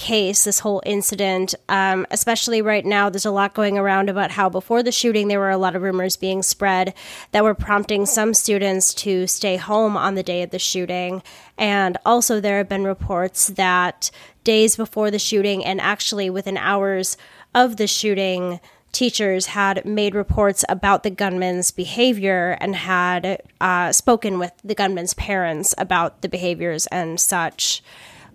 case, 0.03 0.43
this 0.43 0.59
whole 0.59 0.83
incident. 0.85 1.55
Um, 1.69 2.09
especially 2.11 2.61
right 2.61 2.85
now, 2.85 3.09
there's 3.09 3.25
a 3.25 3.31
lot 3.31 3.55
going 3.55 3.79
around 3.79 4.11
about 4.11 4.33
how 4.33 4.49
before 4.49 4.83
the 4.83 4.91
shooting, 4.91 5.29
there 5.29 5.39
were 5.39 5.51
a 5.51 5.57
lot 5.57 5.77
of 5.77 5.83
rumors 5.83 6.17
being 6.17 6.43
spread 6.43 6.93
that 7.31 7.45
were 7.45 7.55
prompting 7.55 8.05
some 8.05 8.35
students 8.35 8.93
to 8.95 9.29
stay 9.29 9.57
home 9.57 9.97
on 9.97 10.17
the 10.17 10.25
day 10.25 10.43
of 10.43 10.51
the 10.51 10.59
shooting. 10.59 11.23
And 11.57 11.99
also, 12.05 12.41
there 12.41 12.59
have 12.59 12.69
been 12.69 12.83
reports 12.83 13.47
that 13.47 14.11
days 14.43 14.75
before 14.75 15.13
the 15.13 15.21
shooting, 15.21 15.65
and 15.65 15.81
actually 15.81 16.29
within 16.31 16.57
hours 16.57 17.17
of 17.55 17.77
the 17.77 17.87
shooting, 17.87 18.59
teachers 18.91 19.47
had 19.47 19.85
made 19.85 20.17
reports 20.17 20.65
about 20.69 21.05
the 21.05 21.11
gunman's 21.11 21.71
behavior 21.71 22.59
and 22.61 22.75
had 22.75 23.41
uh, 23.61 23.93
spoken 23.93 24.41
with 24.41 24.53
the 24.65 24.75
gunman's 24.75 25.15
parents 25.15 25.77
about 25.79 26.23
the 26.23 26.29
behaviors 26.29 26.89
and 26.89 27.21
such. 27.21 27.85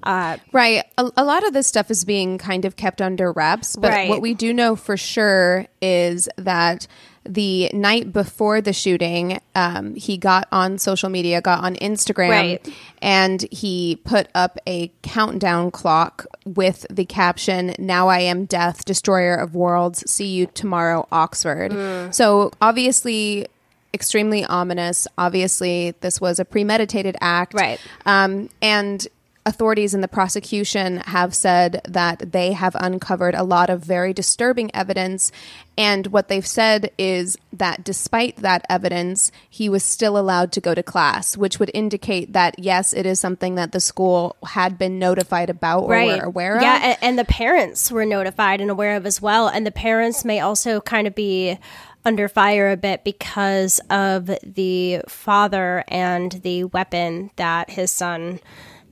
Right. 0.05 0.83
A, 0.97 1.11
a 1.17 1.23
lot 1.23 1.45
of 1.45 1.53
this 1.53 1.67
stuff 1.67 1.91
is 1.91 2.05
being 2.05 2.37
kind 2.37 2.65
of 2.65 2.75
kept 2.75 3.01
under 3.01 3.31
wraps, 3.31 3.75
but 3.75 3.91
Right. 3.91 4.09
what 4.09 4.21
we 4.21 4.33
do 4.33 4.53
know 4.53 4.75
for 4.75 4.97
sure 4.97 5.67
is 5.81 6.29
that 6.37 6.87
the 7.25 7.69
night 7.73 8.13
before 8.13 8.61
the 8.61 8.71
shooting, 8.71 9.39
um, 9.53 9.95
he 9.95 10.17
got 10.17 10.47
on 10.49 10.77
social 10.77 11.09
media, 11.09 11.41
got 11.41 11.61
on 11.61 11.75
Instagram, 11.75 12.29
Right. 12.29 12.73
and 13.01 13.41
he 13.51 13.99
put 14.05 14.29
up 14.33 14.57
a 14.65 14.89
countdown 15.01 15.69
clock 15.71 16.25
with 16.45 16.85
the 16.89 17.03
caption, 17.03 17.75
Now 17.77 18.07
I 18.07 18.19
am 18.19 18.45
death, 18.45 18.85
destroyer 18.85 19.35
of 19.35 19.55
worlds. 19.55 20.09
See 20.09 20.27
you 20.27 20.45
tomorrow, 20.53 21.05
Oxford. 21.11 21.73
Mm. 21.73 22.13
So 22.13 22.51
obviously, 22.61 23.47
extremely 23.93 24.45
ominous. 24.45 25.05
Obviously, 25.17 25.95
this 25.99 26.21
was 26.21 26.39
a 26.39 26.45
premeditated 26.45 27.17
act. 27.19 27.53
Right. 27.53 27.79
Um, 28.05 28.49
and 28.61 29.05
authorities 29.47 29.93
in 29.93 30.01
the 30.01 30.07
prosecution 30.09 30.97
have 30.97 31.33
said 31.33 31.81
that 31.87 32.33
they 32.33 32.51
have 32.51 32.75
uncovered 32.79 33.33
a 33.33 33.43
lot 33.43 33.69
of 33.69 33.81
very 33.81 34.13
disturbing 34.13 34.69
evidence. 34.75 35.31
And 35.77 36.07
what 36.07 36.27
they've 36.27 36.45
said 36.45 36.91
is 36.97 37.37
that 37.53 37.83
despite 37.83 38.37
that 38.37 38.65
evidence, 38.69 39.31
he 39.49 39.69
was 39.69 39.83
still 39.83 40.17
allowed 40.17 40.51
to 40.51 40.61
go 40.61 40.75
to 40.75 40.83
class, 40.83 41.37
which 41.37 41.59
would 41.59 41.71
indicate 41.73 42.33
that, 42.33 42.59
yes, 42.59 42.93
it 42.93 43.05
is 43.05 43.21
something 43.21 43.55
that 43.55 43.71
the 43.71 43.79
school 43.79 44.35
had 44.45 44.77
been 44.77 44.99
notified 44.99 45.49
about 45.49 45.83
or 45.83 46.05
were 46.05 46.23
aware 46.23 46.57
of. 46.57 46.61
Yeah, 46.61 46.79
and, 46.83 46.97
and 47.01 47.19
the 47.19 47.25
parents 47.25 47.89
were 47.89 48.05
notified 48.05 48.59
and 48.59 48.69
aware 48.69 48.97
of 48.97 49.05
as 49.05 49.21
well. 49.21 49.47
And 49.47 49.65
the 49.65 49.71
parents 49.71 50.25
may 50.25 50.41
also 50.41 50.81
kind 50.81 51.07
of 51.07 51.15
be 51.15 51.57
under 52.03 52.27
fire 52.27 52.69
a 52.71 52.77
bit 52.77 53.03
because 53.03 53.79
of 53.89 54.29
the 54.43 55.01
father 55.07 55.83
and 55.87 56.33
the 56.43 56.65
weapon 56.65 57.31
that 57.37 57.69
his 57.69 57.91
son 57.91 58.39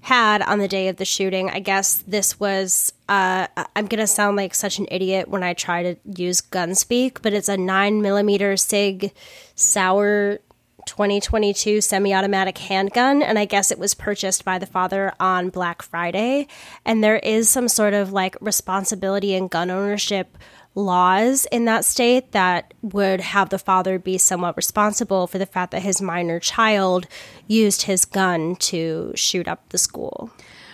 had 0.06 0.44
on 0.44 0.60
the 0.60 0.68
day 0.68 0.88
of 0.88 0.98
the 0.98 1.06
shooting. 1.06 1.50
I 1.50 1.60
guess 1.60 2.04
this 2.08 2.40
was, 2.40 2.94
uh, 3.10 3.48
I'm 3.76 3.88
going 3.88 4.00
to 4.00 4.06
sound 4.06 4.38
like 4.38 4.54
such 4.54 4.78
an 4.78 4.86
idiot 4.92 5.28
when 5.28 5.42
I 5.42 5.56
try 5.56 5.82
to 5.82 5.96
use 6.16 6.42
gun 6.42 6.76
speak, 6.76 7.24
but 7.24 7.34
it's 7.34 7.50
a 7.50 7.58
nine 7.58 8.04
millimeter 8.04 8.56
SIG 8.56 9.12
Sauer 9.56 10.40
2022 10.86 11.82
semi-automatic 11.82 12.60
handgun 12.60 13.24
and 13.24 13.40
i 13.40 13.46
guess 13.46 13.72
it 13.72 13.80
was 13.80 13.96
purchased 13.96 14.46
by 14.46 14.60
the 14.60 14.68
father 14.68 15.12
on 15.20 15.50
black 15.50 15.82
friday 15.82 16.46
and 16.86 17.04
there 17.04 17.18
is 17.18 17.50
some 17.50 17.68
sort 17.68 17.96
of 17.96 18.14
like 18.14 18.38
responsibility 18.40 19.34
in 19.34 19.48
gun 19.48 19.72
ownership 19.72 20.38
laws 20.76 21.48
in 21.52 21.66
that 21.66 21.86
state 21.86 22.34
that 22.34 22.74
would 22.82 23.22
have 23.22 23.50
the 23.50 23.58
father 23.58 23.98
be 23.98 24.18
somewhat 24.18 24.56
responsible 24.58 25.26
for 25.26 25.38
the 25.38 25.46
fact 25.46 25.72
that 25.72 25.82
his 25.82 26.02
minor 26.02 26.40
child 26.40 27.08
used 27.48 27.84
his 27.84 28.04
gun 28.06 28.56
to 28.58 29.12
shoot 29.16 29.48
up 29.48 29.68
the 29.70 29.78
school 29.78 30.30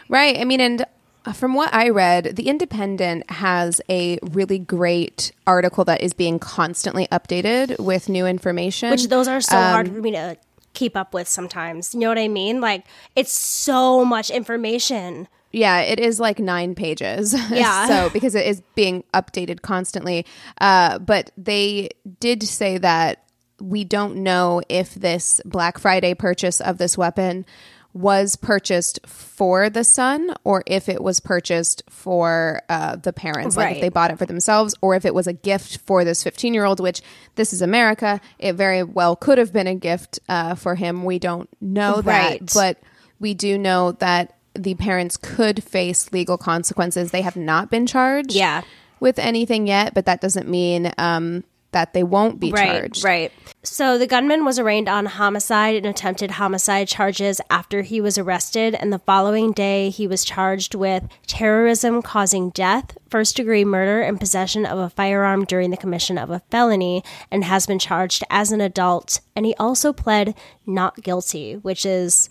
Right. 0.09 0.37
I 0.37 0.43
mean, 0.43 0.59
and 0.59 0.85
from 1.33 1.53
what 1.53 1.73
I 1.73 1.87
read, 1.87 2.35
The 2.35 2.49
Independent 2.49 3.29
has 3.31 3.79
a 3.89 4.17
really 4.23 4.59
great 4.59 5.31
article 5.47 5.85
that 5.85 6.01
is 6.01 6.11
being 6.11 6.37
constantly 6.37 7.07
updated 7.13 7.79
with 7.79 8.09
new 8.09 8.25
information. 8.27 8.89
which 8.91 9.07
those 9.07 9.29
are 9.29 9.39
so 9.39 9.55
Um, 9.55 9.71
hard 9.71 9.87
for 9.87 10.01
me 10.01 10.11
to 10.11 10.35
keep 10.73 10.97
up 10.97 11.13
with 11.13 11.27
sometimes 11.27 11.93
you 11.93 11.99
know 11.99 12.07
what 12.09 12.17
i 12.17 12.29
mean 12.29 12.61
like 12.61 12.85
it's 13.15 13.33
so 13.33 14.05
much 14.05 14.29
information 14.29 15.27
Yeah, 15.51 15.79
it 15.81 15.99
is 15.99 16.19
like 16.19 16.39
nine 16.39 16.75
pages. 16.75 17.33
Yeah. 17.51 17.87
so 17.87 18.09
because 18.09 18.35
it 18.35 18.45
is 18.45 18.61
being 18.75 19.03
updated 19.13 19.61
constantly. 19.61 20.25
Uh, 20.59 20.99
but 20.99 21.31
they 21.37 21.89
did 22.19 22.43
say 22.43 22.77
that 22.77 23.23
we 23.59 23.83
don't 23.83 24.17
know 24.17 24.61
if 24.69 24.95
this 24.95 25.41
Black 25.45 25.77
Friday 25.77 26.13
purchase 26.13 26.61
of 26.61 26.77
this 26.77 26.97
weapon 26.97 27.45
was 27.93 28.37
purchased 28.37 28.99
for 29.05 29.69
the 29.69 29.83
son 29.83 30.33
or 30.45 30.63
if 30.65 30.87
it 30.87 31.03
was 31.03 31.19
purchased 31.19 31.83
for 31.89 32.61
uh, 32.69 32.95
the 32.95 33.11
parents, 33.11 33.57
like 33.57 33.75
if 33.75 33.81
they 33.81 33.89
bought 33.89 34.09
it 34.11 34.17
for 34.17 34.25
themselves 34.25 34.73
or 34.81 34.95
if 34.95 35.03
it 35.03 35.13
was 35.13 35.27
a 35.27 35.33
gift 35.33 35.77
for 35.79 36.05
this 36.05 36.23
15 36.23 36.53
year 36.53 36.63
old, 36.63 36.79
which 36.79 37.01
this 37.35 37.51
is 37.51 37.61
America. 37.61 38.21
It 38.39 38.53
very 38.53 38.81
well 38.83 39.17
could 39.17 39.37
have 39.37 39.51
been 39.51 39.67
a 39.67 39.75
gift 39.75 40.19
uh, 40.29 40.55
for 40.55 40.75
him. 40.75 41.03
We 41.03 41.19
don't 41.19 41.49
know 41.59 42.01
Right. 42.01 42.39
that. 42.39 42.53
But 42.53 42.79
we 43.19 43.33
do 43.33 43.57
know 43.57 43.91
that 43.93 44.37
the 44.53 44.75
parents 44.75 45.17
could 45.17 45.63
face 45.63 46.11
legal 46.11 46.37
consequences. 46.37 47.11
They 47.11 47.21
have 47.21 47.35
not 47.37 47.69
been 47.69 47.87
charged 47.87 48.33
Yeah. 48.33 48.61
with 48.99 49.17
anything 49.19 49.67
yet, 49.67 49.93
but 49.93 50.05
that 50.05 50.21
doesn't 50.21 50.47
mean 50.47 50.91
um, 50.97 51.43
that 51.71 51.93
they 51.93 52.03
won't 52.03 52.39
be 52.39 52.51
charged. 52.51 53.03
Right. 53.03 53.31
So 53.63 53.97
the 53.97 54.07
gunman 54.07 54.43
was 54.43 54.59
arraigned 54.59 54.89
on 54.89 55.05
homicide 55.05 55.75
and 55.75 55.85
attempted 55.85 56.31
homicide 56.31 56.87
charges 56.87 57.39
after 57.49 57.83
he 57.83 58.01
was 58.01 58.17
arrested, 58.17 58.75
and 58.75 58.91
the 58.91 58.99
following 58.99 59.53
day 59.53 59.89
he 59.89 60.05
was 60.07 60.25
charged 60.25 60.75
with 60.75 61.03
terrorism 61.27 62.01
causing 62.01 62.49
death, 62.49 62.97
first 63.09 63.35
degree 63.37 63.63
murder, 63.63 64.01
and 64.01 64.19
possession 64.19 64.65
of 64.65 64.79
a 64.79 64.89
firearm 64.89 65.45
during 65.45 65.69
the 65.69 65.77
commission 65.77 66.17
of 66.17 66.29
a 66.29 66.41
felony, 66.51 67.03
and 67.31 67.43
has 67.45 67.65
been 67.67 67.79
charged 67.79 68.23
as 68.29 68.51
an 68.51 68.59
adult. 68.61 69.21
And 69.35 69.45
he 69.45 69.53
also 69.55 69.93
pled 69.93 70.35
not 70.65 71.01
guilty, 71.03 71.53
which 71.55 71.85
is 71.85 72.29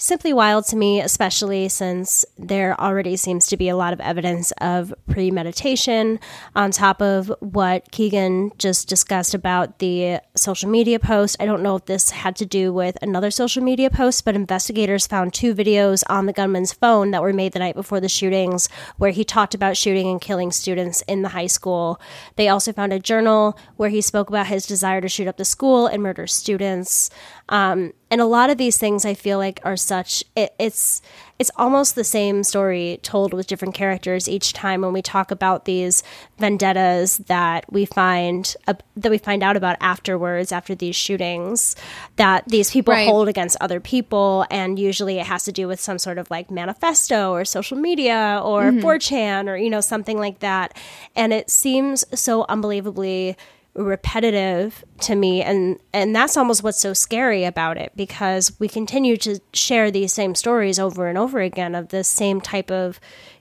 simply 0.00 0.32
wild 0.32 0.64
to 0.64 0.76
me, 0.76 1.00
especially 1.00 1.68
since 1.68 2.24
there 2.38 2.78
already 2.80 3.16
seems 3.16 3.46
to 3.46 3.56
be 3.56 3.68
a 3.68 3.76
lot 3.76 3.92
of 3.92 4.00
evidence 4.00 4.50
of 4.60 4.94
premeditation 5.10 6.18
on 6.56 6.70
top 6.70 7.02
of 7.02 7.30
what 7.40 7.90
Keegan 7.90 8.50
just 8.56 8.88
discussed 8.88 9.34
about 9.34 9.78
the 9.78 10.18
social 10.34 10.70
media 10.70 10.98
post. 10.98 11.36
I 11.38 11.44
don't 11.44 11.62
know 11.62 11.76
if 11.76 11.84
this 11.84 12.10
had 12.10 12.34
to 12.36 12.46
do 12.46 12.72
with 12.72 12.96
another 13.02 13.30
social 13.30 13.62
media 13.62 13.90
post, 13.90 14.24
but 14.24 14.34
investigators 14.34 15.06
found 15.06 15.34
two 15.34 15.54
videos 15.54 16.02
on 16.08 16.24
the 16.24 16.32
gunman's 16.32 16.72
phone 16.72 17.10
that 17.10 17.20
were 17.20 17.34
made 17.34 17.52
the 17.52 17.58
night 17.58 17.74
before 17.74 18.00
the 18.00 18.08
shootings 18.08 18.70
where 18.96 19.10
he 19.10 19.22
talked 19.22 19.54
about 19.54 19.76
shooting 19.76 20.08
and 20.08 20.22
killing 20.22 20.50
students 20.50 21.02
in 21.02 21.20
the 21.20 21.28
high 21.28 21.46
school. 21.46 22.00
They 22.36 22.48
also 22.48 22.72
found 22.72 22.94
a 22.94 22.98
journal 22.98 23.58
where 23.76 23.90
he 23.90 24.00
spoke 24.00 24.30
about 24.30 24.46
his 24.46 24.66
desire 24.66 25.02
to 25.02 25.08
shoot 25.10 25.28
up 25.28 25.36
the 25.36 25.44
school 25.44 25.86
and 25.86 26.02
murder 26.02 26.26
students. 26.26 27.10
Um, 27.50 27.92
and 28.10 28.20
a 28.20 28.26
lot 28.26 28.50
of 28.50 28.58
these 28.58 28.76
things 28.78 29.04
I 29.04 29.14
feel 29.14 29.38
like 29.38 29.60
are 29.64 29.76
such 29.76 30.24
it, 30.36 30.54
it's 30.58 31.00
it's 31.38 31.50
almost 31.56 31.94
the 31.94 32.04
same 32.04 32.42
story 32.44 33.00
told 33.02 33.32
with 33.32 33.46
different 33.46 33.74
characters 33.74 34.28
each 34.28 34.52
time 34.52 34.82
when 34.82 34.92
we 34.92 35.00
talk 35.00 35.30
about 35.30 35.64
these 35.64 36.02
vendettas 36.38 37.18
that 37.28 37.64
we 37.72 37.84
find 37.86 38.54
uh, 38.66 38.74
that 38.96 39.10
we 39.10 39.18
find 39.18 39.42
out 39.42 39.56
about 39.56 39.76
afterwards 39.80 40.52
after 40.52 40.74
these 40.74 40.96
shootings 40.96 41.76
that 42.16 42.44
these 42.48 42.70
people 42.70 42.92
Right. 42.92 43.06
hold 43.06 43.28
against 43.28 43.56
other 43.60 43.80
people. 43.80 44.44
And 44.50 44.78
usually 44.78 45.18
it 45.18 45.26
has 45.26 45.44
to 45.44 45.52
do 45.52 45.68
with 45.68 45.80
some 45.80 45.98
sort 45.98 46.18
of 46.18 46.30
like 46.30 46.50
manifesto 46.50 47.32
or 47.32 47.44
social 47.44 47.78
media 47.78 48.40
or 48.42 48.64
4chan 48.72 49.48
or 49.48 49.56
you 49.56 49.70
know 49.70 49.80
something 49.80 50.18
like 50.18 50.40
that. 50.40 50.76
And 51.16 51.32
it 51.32 51.48
seems 51.50 52.04
so 52.18 52.44
unbelievably 52.48 53.36
repetitive 53.74 54.84
to 55.00 55.14
me 55.14 55.42
and 55.42 55.78
and 55.92 56.14
that's 56.14 56.36
almost 56.36 56.62
what's 56.62 56.80
so 56.80 56.92
scary 56.92 57.44
about 57.44 57.76
it 57.76 57.92
because 57.94 58.58
we 58.58 58.66
continue 58.66 59.16
to 59.16 59.38
share 59.52 59.92
these 59.92 60.12
same 60.12 60.34
stories 60.34 60.78
over 60.78 61.06
and 61.06 61.16
over 61.16 61.40
again 61.40 61.76
of 61.76 61.88
this 61.88 62.08
same 62.08 62.40
type 62.40 62.70
of 62.70 62.98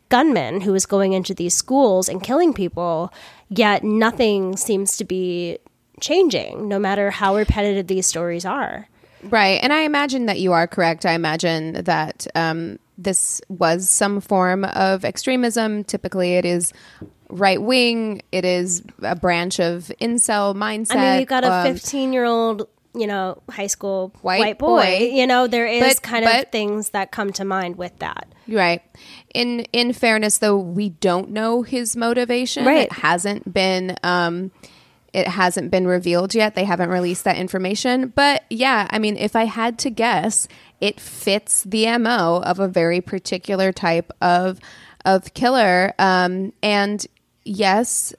gunman 0.10 0.62
who 0.62 0.76
is 0.76 0.86
going 0.86 1.14
into 1.14 1.34
these 1.34 1.56
schools 1.56 2.08
and 2.08 2.22
killing 2.22 2.54
people 2.54 3.12
yet 3.50 3.84
nothing 3.84 4.56
seems 4.56 4.98
to 4.98 5.04
be 5.04 5.58
changing 6.00 6.68
no 6.68 6.78
matter 6.78 7.10
how 7.10 7.36
repetitive 7.36 7.88
these 7.88 8.06
stories 8.06 8.46
are 8.46 8.88
Right. 9.24 9.60
And 9.62 9.74
I 9.74 9.82
imagine 9.82 10.28
that 10.28 10.40
you 10.40 10.54
are 10.54 10.68
correct. 10.68 11.06
I 11.06 11.14
imagine 11.14 11.84
that 11.84 12.26
um, 12.36 12.80
this 12.98 13.42
was 13.50 13.90
some 13.90 14.22
form 14.22 14.64
of 14.66 15.04
extremism. 15.04 15.84
Typically, 15.84 16.36
it 16.36 16.46
is 16.46 16.72
right 17.30 17.62
wing, 17.62 18.22
it 18.32 18.46
is 18.46 18.84
a 19.02 19.16
branch 19.16 19.60
of 19.60 19.92
incel 20.02 20.56
mindset. 20.56 20.96
I 20.96 21.12
mean, 21.12 21.20
you've 21.22 21.30
got 21.30 21.44
a 21.44 21.52
um, 21.54 21.74
15 21.74 22.14
year 22.14 22.26
old, 22.26 22.68
you 22.96 23.08
know, 23.08 23.42
high 23.50 23.68
school 23.68 24.14
White 24.22 24.40
white, 24.40 24.60
boy. 24.60 24.82
boy. 24.82 25.10
You 25.14 25.28
know, 25.28 25.48
there 25.48 25.68
is 25.68 25.82
But- 25.96 26.02
kind 26.02 26.26
but- 26.26 26.46
of 26.46 26.52
things 26.52 26.90
that 26.90 27.12
come 27.12 27.32
to 27.34 27.46
mind 27.46 27.78
with 27.78 27.98
that. 28.00 28.28
Right. 28.48 28.82
In 29.36 29.62
in 29.74 29.94
fairness, 29.94 30.40
though, 30.40 30.58
we 30.58 30.90
don't 30.90 31.30
know 31.30 31.62
his 31.62 31.96
motivation. 31.96 32.66
Right. 32.66 32.86
It 32.88 32.92
hasn't 32.94 33.54
been 33.54 33.96
um, 34.02 34.50
it 35.14 35.28
hasn't 35.28 35.70
been 35.70 35.86
revealed 35.86 36.34
yet. 36.34 36.56
They 36.56 36.64
haven't 36.64 36.90
released 36.90 37.26
that 37.26 37.38
information. 37.38 38.08
But 38.16 38.44
yeah, 38.50 38.88
I 38.90 38.98
mean, 38.98 39.18
if 39.18 39.36
I 39.36 39.46
had 39.46 39.78
to 39.80 39.92
guess, 39.92 40.48
it 40.82 41.00
fits 41.00 41.64
the 41.64 41.96
mo 42.00 42.42
of 42.44 42.60
a 42.60 42.68
very 42.68 43.02
particular 43.02 43.72
type 43.72 44.12
of 44.20 44.60
of 45.06 45.34
killer. 45.36 45.94
Um, 46.00 46.52
and 46.64 47.06
yes, 47.44 48.14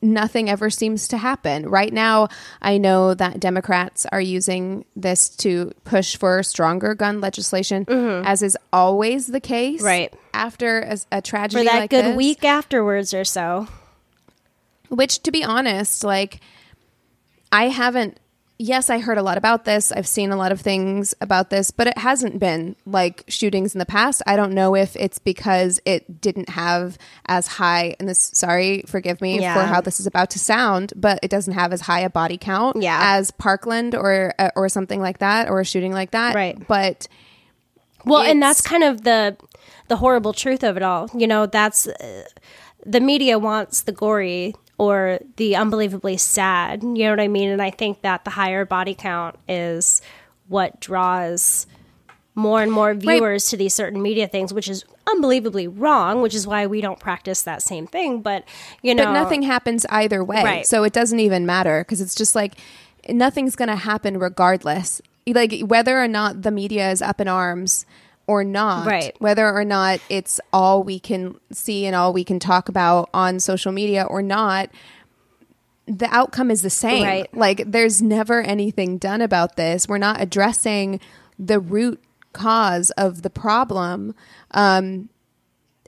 nothing 0.00 0.48
ever 0.48 0.70
seems 0.70 1.08
to 1.08 1.18
happen. 1.18 1.68
Right 1.68 1.92
now, 1.92 2.28
I 2.62 2.78
know 2.78 3.12
that 3.14 3.40
Democrats 3.40 4.06
are 4.12 4.20
using 4.20 4.84
this 4.96 5.28
to 5.36 5.72
push 5.84 6.16
for 6.16 6.42
stronger 6.42 6.94
gun 6.94 7.20
legislation, 7.20 7.84
as 7.88 8.42
is 8.42 8.56
always 8.72 9.26
the 9.26 9.40
case. 9.40 9.80
Mm-hmm. 9.80 9.86
Right. 9.86 10.14
After 10.32 10.80
a, 10.80 10.98
a 11.12 11.22
For 11.22 11.64
that 11.64 11.80
like 11.80 11.90
good 11.90 12.04
this. 12.06 12.16
week 12.16 12.44
afterwards 12.44 13.12
or 13.12 13.24
so. 13.24 13.68
Which, 14.88 15.22
to 15.24 15.30
be 15.32 15.42
honest, 15.42 16.04
like, 16.04 16.40
I 17.50 17.68
haven't. 17.68 18.18
Yes, 18.56 18.88
I 18.88 19.00
heard 19.00 19.18
a 19.18 19.22
lot 19.22 19.36
about 19.36 19.64
this. 19.64 19.90
I've 19.90 20.06
seen 20.06 20.30
a 20.30 20.36
lot 20.36 20.52
of 20.52 20.60
things 20.60 21.12
about 21.20 21.50
this, 21.50 21.72
but 21.72 21.88
it 21.88 21.98
hasn't 21.98 22.38
been 22.38 22.76
like 22.86 23.24
shootings 23.26 23.74
in 23.74 23.80
the 23.80 23.84
past. 23.86 24.22
I 24.28 24.36
don't 24.36 24.52
know 24.52 24.76
if 24.76 24.94
it's 24.94 25.18
because 25.18 25.80
it 25.84 26.20
didn't 26.20 26.50
have 26.50 26.96
as 27.26 27.48
high, 27.48 27.96
and 27.98 28.08
this, 28.08 28.30
sorry, 28.32 28.84
forgive 28.86 29.20
me 29.20 29.40
Yeah. 29.40 29.54
for 29.54 29.62
how 29.62 29.80
this 29.80 29.98
is 29.98 30.06
about 30.06 30.30
to 30.30 30.38
sound, 30.38 30.92
but 30.94 31.18
it 31.20 31.30
doesn't 31.32 31.54
have 31.54 31.72
as 31.72 31.80
high 31.80 32.00
a 32.00 32.10
body 32.10 32.38
count 32.38 32.80
Yeah. 32.80 32.96
as 33.02 33.32
Parkland 33.32 33.96
or 33.96 34.32
uh, 34.38 34.50
or 34.54 34.68
something 34.68 35.00
like 35.00 35.18
that, 35.18 35.48
or 35.50 35.58
a 35.58 35.64
shooting 35.64 35.92
like 35.92 36.12
that. 36.12 36.36
Right. 36.36 36.56
But 36.68 37.08
Well, 38.04 38.22
and 38.22 38.40
that's 38.40 38.60
kind 38.60 38.84
of 38.84 39.02
the 39.02 39.36
the 39.88 39.96
horrible 39.96 40.32
truth 40.32 40.62
of 40.62 40.76
it 40.76 40.82
all. 40.84 41.10
You 41.12 41.26
know, 41.26 41.46
that's 41.46 41.88
uh, 41.88 42.22
the 42.86 43.00
media 43.00 43.36
wants 43.38 43.80
the 43.82 43.92
gory 43.92 44.54
or 44.78 45.20
the 45.36 45.56
unbelievably 45.56 46.16
sad. 46.16 46.82
You 46.82 46.94
know 46.94 47.10
what 47.10 47.20
I 47.20 47.28
mean? 47.28 47.50
And 47.50 47.62
I 47.62 47.70
think 47.70 48.02
that 48.02 48.24
the 48.24 48.30
higher 48.30 48.64
body 48.64 48.94
count 48.94 49.36
is 49.48 50.02
what 50.48 50.80
draws 50.80 51.66
more 52.34 52.62
and 52.62 52.72
more 52.72 52.94
viewers 52.94 53.48
to 53.50 53.56
these 53.56 53.72
certain 53.74 54.02
media 54.02 54.26
things, 54.26 54.52
which 54.52 54.68
is 54.68 54.84
unbelievably 55.06 55.68
wrong. 55.68 56.22
Which 56.22 56.34
is 56.34 56.46
why 56.46 56.66
we 56.66 56.80
don't 56.80 56.98
practice 56.98 57.42
that 57.42 57.62
same 57.62 57.86
thing. 57.86 58.20
But 58.20 58.44
you 58.82 58.94
know, 58.94 59.04
but 59.04 59.12
nothing 59.12 59.42
happens 59.42 59.86
either 59.90 60.24
way. 60.24 60.42
Right. 60.42 60.66
So 60.66 60.82
it 60.82 60.92
doesn't 60.92 61.20
even 61.20 61.46
matter 61.46 61.82
because 61.82 62.00
it's 62.00 62.14
just 62.14 62.34
like 62.34 62.54
nothing's 63.08 63.54
going 63.54 63.68
to 63.68 63.76
happen 63.76 64.18
regardless. 64.18 65.00
Like 65.26 65.60
whether 65.60 66.02
or 66.02 66.08
not 66.08 66.42
the 66.42 66.50
media 66.50 66.90
is 66.90 67.00
up 67.00 67.20
in 67.20 67.28
arms 67.28 67.86
or 68.26 68.42
not, 68.44 68.86
Right. 68.86 69.14
whether 69.20 69.52
or 69.54 69.64
not 69.64 70.00
it's 70.08 70.40
all 70.52 70.82
we 70.82 70.98
can 70.98 71.36
see 71.52 71.84
and 71.86 71.94
all 71.94 72.12
we 72.12 72.24
can 72.24 72.38
talk 72.38 72.68
about 72.68 73.10
on 73.12 73.38
social 73.40 73.70
media 73.72 74.04
or 74.04 74.22
not, 74.22 74.70
the 75.86 76.08
outcome 76.10 76.50
is 76.50 76.62
the 76.62 76.70
same. 76.70 77.04
Right. 77.04 77.34
Like 77.36 77.62
there's 77.66 78.00
never 78.00 78.40
anything 78.40 78.96
done 78.98 79.20
about 79.20 79.56
this. 79.56 79.86
We're 79.86 79.98
not 79.98 80.20
addressing 80.20 81.00
the 81.38 81.60
root 81.60 82.02
cause 82.32 82.90
of 82.92 83.22
the 83.22 83.30
problem. 83.30 84.14
Um, 84.52 85.10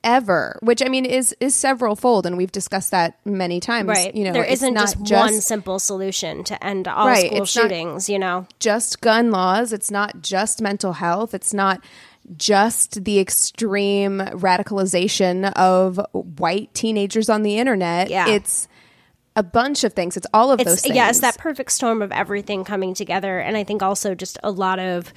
ever 0.05 0.57
which 0.62 0.83
i 0.85 0.88
mean 0.88 1.05
is 1.05 1.35
is 1.40 1.53
several 1.53 1.96
fold 1.96 2.27
and 2.27 2.37
we've 2.37 2.53
discussed 2.53 2.92
that 2.92 3.18
many 3.25 3.59
times 3.59 3.88
right? 3.88 4.14
you 4.14 4.22
know 4.22 4.33
there 4.33 4.44
isn't 4.44 4.75
not 4.75 4.94
just, 5.03 5.11
one 5.11 5.40
simple 5.40 5.81
solution 5.81 6.44
to 6.44 6.64
end 6.64 6.87
all 6.87 7.09
Right, 7.09 7.27
school 7.27 7.42
it's 7.42 7.57
not- 7.57 7.62
shootings. 7.62 8.09
you 8.09 8.18
know, 8.20 8.46
just 8.61 9.01
gun 9.01 9.33
laws 9.33 9.72
it's 9.72 9.90
not 9.90 10.22
just 10.22 10.61
mental 10.62 10.92
health 10.92 11.35
it's 11.35 11.53
not 11.53 11.81
just 12.37 13.05
the 13.05 13.19
extreme 13.19 14.19
radicalization 14.19 15.53
of 15.55 16.01
white 16.12 16.73
teenagers 16.75 17.29
on 17.29 17.43
the 17.43 17.59
internet. 17.59 18.11
Yeah. 18.11 18.29
it's 18.29 18.69
a 19.37 19.43
bunch 19.43 19.85
of 19.85 19.93
things. 19.93 20.17
It's 20.17 20.27
all 20.33 20.51
of 20.51 20.59
those 20.59 20.75
it's 20.75 20.83
things 20.83 20.97
yeah, 20.97 21.11
it's 21.11 21.21
that 21.21 21.37
perfect 21.39 21.71
storm 21.71 22.03
of 22.03 22.11
everything 22.11 22.65
coming 22.65 22.95
together, 22.95 23.39
and 23.39 23.57
I 23.57 23.65
think 23.65 23.83
also 23.83 24.15
just 24.15 24.39
a 24.43 24.51
lot 24.51 24.79
of 24.79 25.12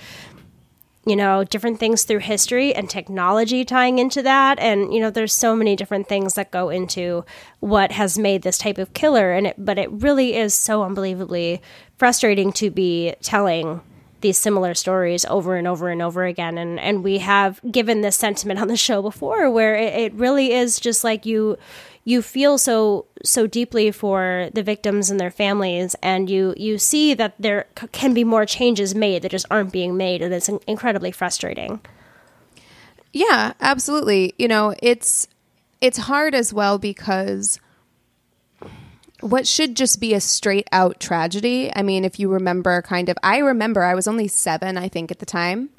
you 1.05 1.15
know 1.15 1.45
different 1.45 1.79
things 1.79 2.03
through 2.03 2.19
history 2.19 2.75
and 2.75 2.89
technology 2.89 3.63
tying 3.63 3.97
into 3.97 4.21
that, 4.23 4.59
and 4.59 4.93
you 4.93 4.99
know 4.99 5.09
there's 5.09 5.33
so 5.33 5.55
many 5.55 5.77
different 5.77 6.07
things 6.09 6.33
that 6.33 6.51
go 6.51 6.69
into 6.69 7.23
what 7.61 7.93
has 7.93 8.19
made 8.19 8.41
this 8.41 8.57
type 8.57 8.77
of 8.77 8.93
killer, 8.93 9.31
and 9.31 9.47
it 9.47 9.55
but 9.57 9.79
it 9.79 9.89
really 9.89 10.35
is 10.35 10.53
so 10.53 10.83
unbelievably 10.83 11.61
frustrating 11.97 12.51
to 12.51 12.69
be 12.69 13.15
telling 13.21 13.81
these 14.21 14.37
similar 14.37 14.73
stories 14.73 15.25
over 15.25 15.55
and 15.55 15.67
over 15.67 15.89
and 15.89 16.01
over 16.01 16.25
again. 16.25 16.57
And 16.57 16.79
and 16.79 17.03
we 17.03 17.19
have 17.19 17.59
given 17.71 18.01
this 18.01 18.15
sentiment 18.15 18.59
on 18.59 18.67
the 18.67 18.77
show 18.77 19.01
before 19.01 19.49
where 19.49 19.75
it, 19.75 19.93
it 19.93 20.13
really 20.13 20.53
is 20.53 20.79
just 20.79 21.03
like 21.03 21.25
you 21.25 21.57
you 22.05 22.21
feel 22.21 22.57
so 22.57 23.05
so 23.23 23.45
deeply 23.47 23.91
for 23.91 24.49
the 24.53 24.63
victims 24.63 25.11
and 25.11 25.19
their 25.19 25.31
families. 25.31 25.95
And 26.01 26.29
you 26.29 26.53
you 26.57 26.77
see 26.77 27.13
that 27.13 27.35
there 27.39 27.67
c- 27.79 27.87
can 27.91 28.13
be 28.13 28.23
more 28.23 28.45
changes 28.45 28.95
made 28.95 29.21
that 29.21 29.31
just 29.31 29.45
aren't 29.51 29.71
being 29.71 29.97
made. 29.97 30.21
And 30.21 30.33
it's 30.33 30.49
in- 30.49 30.59
incredibly 30.67 31.11
frustrating. 31.11 31.79
Yeah, 33.11 33.53
absolutely. 33.59 34.33
You 34.37 34.47
know, 34.47 34.75
it's 34.81 35.27
it's 35.81 35.97
hard 35.97 36.35
as 36.35 36.53
well 36.53 36.77
because 36.77 37.59
what 39.21 39.45
should 39.47 39.75
just 39.75 39.99
be 39.99 40.13
a 40.13 40.21
straight 40.21 40.67
out 40.71 40.99
tragedy. 40.99 41.71
I 41.75 41.81
mean, 41.81 42.05
if 42.05 42.19
you 42.19 42.29
remember 42.29 42.81
kind 42.81 43.09
of 43.09 43.17
I 43.23 43.37
remember 43.39 43.83
I 43.83 43.95
was 43.95 44.07
only 44.07 44.27
7 44.27 44.77
I 44.77 44.87
think 44.89 45.11
at 45.11 45.19
the 45.19 45.25
time. 45.25 45.69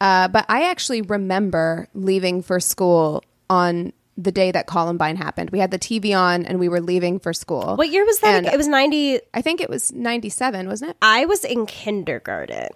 Uh, 0.00 0.26
but 0.28 0.44
I 0.48 0.68
actually 0.68 1.02
remember 1.02 1.86
leaving 1.94 2.42
for 2.42 2.58
school 2.58 3.22
on 3.48 3.92
the 4.18 4.32
day 4.32 4.50
that 4.50 4.66
Columbine 4.66 5.16
happened. 5.16 5.50
We 5.50 5.58
had 5.58 5.70
the 5.70 5.78
TV 5.78 6.16
on 6.16 6.44
and 6.44 6.58
we 6.58 6.68
were 6.68 6.80
leaving 6.80 7.18
for 7.18 7.32
school. 7.32 7.76
what 7.76 7.88
year 7.90 8.04
was 8.04 8.18
that 8.20 8.34
And 8.34 8.46
it 8.46 8.56
was 8.56 8.68
90 8.68 9.20
I 9.32 9.42
think 9.42 9.60
it 9.60 9.70
was 9.70 9.92
97, 9.92 10.68
wasn't 10.68 10.90
it? 10.90 10.96
i 11.02 11.24
was 11.24 11.44
in 11.44 11.66
kindergarten 11.66 12.68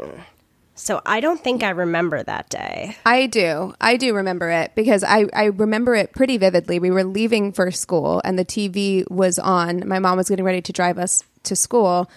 so 0.77 1.01
i 1.05 1.19
don't 1.21 1.43
think 1.43 1.63
i 1.65 1.71
remember 1.71 2.23
that 2.23 2.49
day 2.49 2.97
I 3.05 3.27
do. 3.27 3.75
I 3.81 3.97
do 3.97 4.15
remember 4.15 4.51
it 4.51 4.73
because 4.75 5.03
I, 5.03 5.27
I 5.33 5.45
remember 5.47 5.95
it 5.95 6.13
pretty 6.13 6.37
vividly. 6.39 6.79
We 6.79 6.91
were 6.91 7.05
leaving 7.05 7.53
for 7.53 7.71
school 7.71 8.21
and 8.25 8.39
the 8.39 8.45
TV 8.45 9.09
was 9.11 9.39
on. 9.39 9.87
My 9.89 9.99
mom 9.99 10.17
was 10.19 10.29
getting 10.29 10.45
ready 10.45 10.61
to 10.63 10.73
drive 10.73 10.99
us 10.99 11.23
to 11.45 11.55
school. 11.57 12.11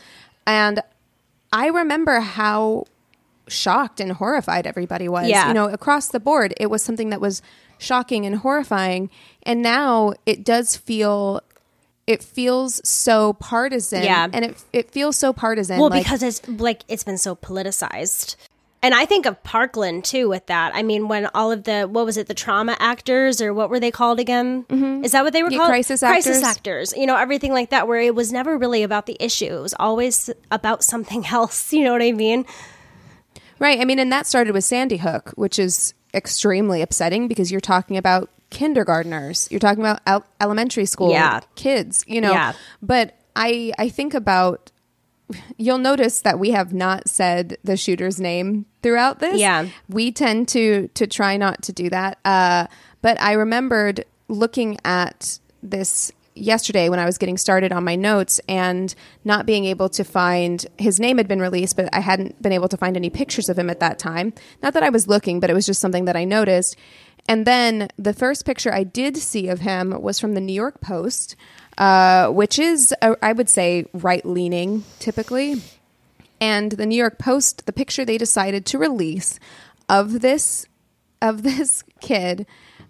And 0.45 0.81
I 1.53 1.67
remember 1.67 2.19
how 2.19 2.85
shocked 3.47 3.99
and 3.99 4.11
horrified 4.13 4.65
everybody 4.67 5.07
was. 5.07 5.27
Yeah. 5.29 5.47
You 5.47 5.53
know, 5.53 5.69
across 5.69 6.07
the 6.09 6.19
board, 6.19 6.53
it 6.59 6.69
was 6.69 6.83
something 6.83 7.09
that 7.11 7.21
was 7.21 7.41
shocking 7.77 8.25
and 8.25 8.37
horrifying. 8.37 9.09
And 9.43 9.61
now 9.61 10.13
it 10.25 10.43
does 10.43 10.75
feel. 10.75 11.41
It 12.07 12.23
feels 12.23 12.81
so 12.87 13.33
partisan, 13.33 14.01
Yeah. 14.01 14.27
and 14.33 14.43
it 14.43 14.63
it 14.73 14.89
feels 14.91 15.15
so 15.15 15.31
partisan. 15.31 15.77
Well, 15.79 15.89
like- 15.91 16.03
because 16.03 16.23
it's 16.23 16.41
like 16.47 16.81
it's 16.87 17.03
been 17.03 17.19
so 17.19 17.35
politicized. 17.35 18.35
And 18.81 18.93
I 18.95 19.05
think 19.05 19.25
of 19.25 19.43
Parkland 19.43 20.05
too 20.05 20.29
with 20.29 20.45
that. 20.45 20.73
I 20.73 20.83
mean, 20.83 21.09
when 21.09 21.27
all 21.33 21.51
of 21.51 21.65
the 21.65 21.83
what 21.83 22.05
was 22.05 22.15
it, 22.15 22.27
the 22.27 22.33
trauma 22.33 22.77
actors 22.79 23.41
or 23.41 23.53
what 23.53 23.69
were 23.69 23.79
they 23.79 23.91
called 23.91 24.19
again? 24.21 24.63
Mm-hmm. 24.69 25.03
Is 25.03 25.11
that 25.11 25.23
what 25.25 25.33
they 25.33 25.43
were 25.43 25.51
Yeah, 25.51 25.57
called? 25.57 25.69
crisis 25.69 25.99
Crisis 25.99 26.37
actors. 26.43 26.91
actors. 26.91 26.93
You 26.97 27.05
know, 27.05 27.17
everything 27.17 27.51
like 27.51 27.71
that, 27.71 27.87
where 27.89 27.99
it 27.99 28.15
was 28.15 28.31
never 28.31 28.57
really 28.57 28.83
about 28.83 29.05
the 29.05 29.17
issue. 29.19 29.53
It 29.57 29.61
was 29.61 29.73
always 29.77 30.29
about 30.49 30.83
something 30.83 31.25
else. 31.31 31.73
You 31.73 31.83
know 31.83 31.91
what 31.91 32.01
I 32.01 32.13
mean? 32.13 32.45
Right. 33.59 33.79
I 33.81 33.85
mean, 33.85 33.99
and 33.99 34.11
that 34.13 34.25
started 34.25 34.53
with 34.53 34.63
Sandy 34.63 34.95
Hook, 34.97 35.31
which 35.35 35.59
is 35.59 35.93
extremely 36.13 36.81
upsetting 36.81 37.27
because 37.27 37.51
you're 37.51 37.59
talking 37.59 37.97
about 37.97 38.29
kindergartners, 38.49 39.47
you're 39.51 39.59
talking 39.59 39.81
about 39.83 39.99
el- 40.07 40.25
elementary 40.39 40.85
school 40.85 41.11
Yeah. 41.11 41.41
kids, 41.55 42.03
you 42.07 42.21
know. 42.21 42.31
Yeah. 42.31 42.53
But 42.81 43.15
I 43.35 43.73
I 43.77 43.89
think 43.89 44.13
about 44.13 44.71
you'll 45.57 45.77
notice 45.77 46.21
that 46.21 46.39
we 46.39 46.51
have 46.51 46.73
not 46.73 47.07
said 47.09 47.57
the 47.63 47.77
shooter's 47.77 48.19
name 48.19 48.65
throughout 48.81 49.19
this. 49.19 49.39
Yeah. 49.39 49.67
We 49.87 50.11
tend 50.11 50.47
to 50.49 50.89
to 50.93 51.07
try 51.07 51.37
not 51.37 51.61
to 51.63 51.73
do 51.73 51.89
that. 51.89 52.19
Uh, 52.25 52.67
but 53.01 53.21
I 53.21 53.33
remembered 53.33 54.05
looking 54.27 54.77
at 54.83 55.39
this 55.61 56.11
yesterday 56.35 56.89
when 56.89 56.99
I 56.99 57.05
was 57.05 57.17
getting 57.17 57.37
started 57.37 57.71
on 57.71 57.83
my 57.83 57.95
notes 57.95 58.39
and 58.47 58.93
not 59.23 59.45
being 59.45 59.65
able 59.65 59.89
to 59.89 60.03
find 60.03 60.65
his 60.77 60.99
name 60.99 61.17
had 61.17 61.27
been 61.27 61.41
released, 61.41 61.75
but 61.75 61.89
I 61.93 61.99
hadn't 61.99 62.41
been 62.41 62.53
able 62.53 62.69
to 62.69 62.77
find 62.77 62.95
any 62.95 63.09
pictures 63.09 63.49
of 63.49 63.59
him 63.59 63.69
at 63.69 63.79
that 63.81 63.99
time. 63.99 64.33
Not 64.63 64.73
that 64.73 64.83
I 64.83 64.89
was 64.89 65.07
looking, 65.07 65.39
but 65.39 65.49
it 65.49 65.53
was 65.53 65.65
just 65.65 65.81
something 65.81 66.05
that 66.05 66.15
I 66.15 66.23
noticed. 66.23 66.75
And 67.27 67.45
then 67.45 67.89
the 67.97 68.13
first 68.13 68.45
picture 68.45 68.73
I 68.73 68.83
did 68.83 69.17
see 69.17 69.49
of 69.49 69.59
him 69.59 70.01
was 70.01 70.19
from 70.19 70.33
the 70.33 70.41
New 70.41 70.53
York 70.53 70.81
Post, 70.81 71.35
uh, 71.79 72.27
which 72.29 72.59
is, 72.59 72.93
uh, 73.01 73.15
I 73.21 73.33
would 73.33 73.49
say, 73.49 73.85
right 73.93 74.23
leaning 74.25 74.83
typically. 74.99 75.61
And 76.41 76.71
the 76.73 76.85
New 76.85 76.95
York 76.97 77.17
Post, 77.17 77.65
the 77.65 77.73
picture 77.73 78.05
they 78.05 78.17
decided 78.17 78.65
to 78.67 78.77
release 78.77 79.39
of 79.89 80.21
this 80.21 80.65
of 81.21 81.43
this 81.43 81.83
kid 81.99 82.45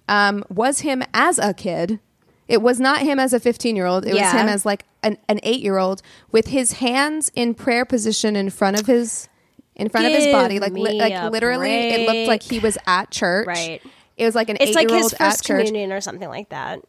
um, 0.08 0.44
was 0.50 0.82
him 0.82 1.04
as 1.14 1.40
a 1.40 1.54
kid. 1.54 2.00
It 2.48 2.62
was 2.64 2.80
not 2.80 3.00
him 3.02 3.20
as 3.20 3.32
a 3.34 3.40
15 3.40 3.76
year 3.76 3.86
old. 3.86 4.06
It 4.06 4.16
Yeah. 4.16 4.34
was 4.34 4.42
him 4.42 4.48
as 4.50 4.66
like 4.66 4.84
an, 5.04 5.18
an 5.30 5.40
eight 5.44 5.62
year 5.62 5.78
old 5.78 6.02
with 6.32 6.48
his 6.48 6.74
hands 6.74 7.32
in 7.36 7.54
prayer 7.54 7.86
position 7.86 8.36
in 8.36 8.50
front 8.50 8.80
of 8.80 8.86
his 8.88 9.30
in 9.76 9.88
front 9.90 10.08
of 10.08 10.14
his 10.14 10.28
body. 10.34 10.60
Like 10.60 10.74
li- 10.74 11.00
like 11.00 11.32
literally, 11.32 11.72
it 11.72 12.08
looked 12.08 12.28
like 12.28 12.44
he 12.44 12.60
was 12.60 12.78
at 12.86 13.12
church. 13.12 13.48
Right. 13.48 13.82
It 14.18 14.26
was 14.26 14.36
like 14.36 14.50
an 14.50 14.58
It's 14.60 14.72
eight 14.72 14.76
like 14.76 14.90
year 14.90 14.98
his 14.98 15.06
old 15.06 15.14
at 15.14 15.20
first 15.32 15.46
church. 15.46 15.66
communion 15.68 15.94
or 15.94 16.02
something 16.02 16.28
like 16.28 16.50
that. 16.50 16.82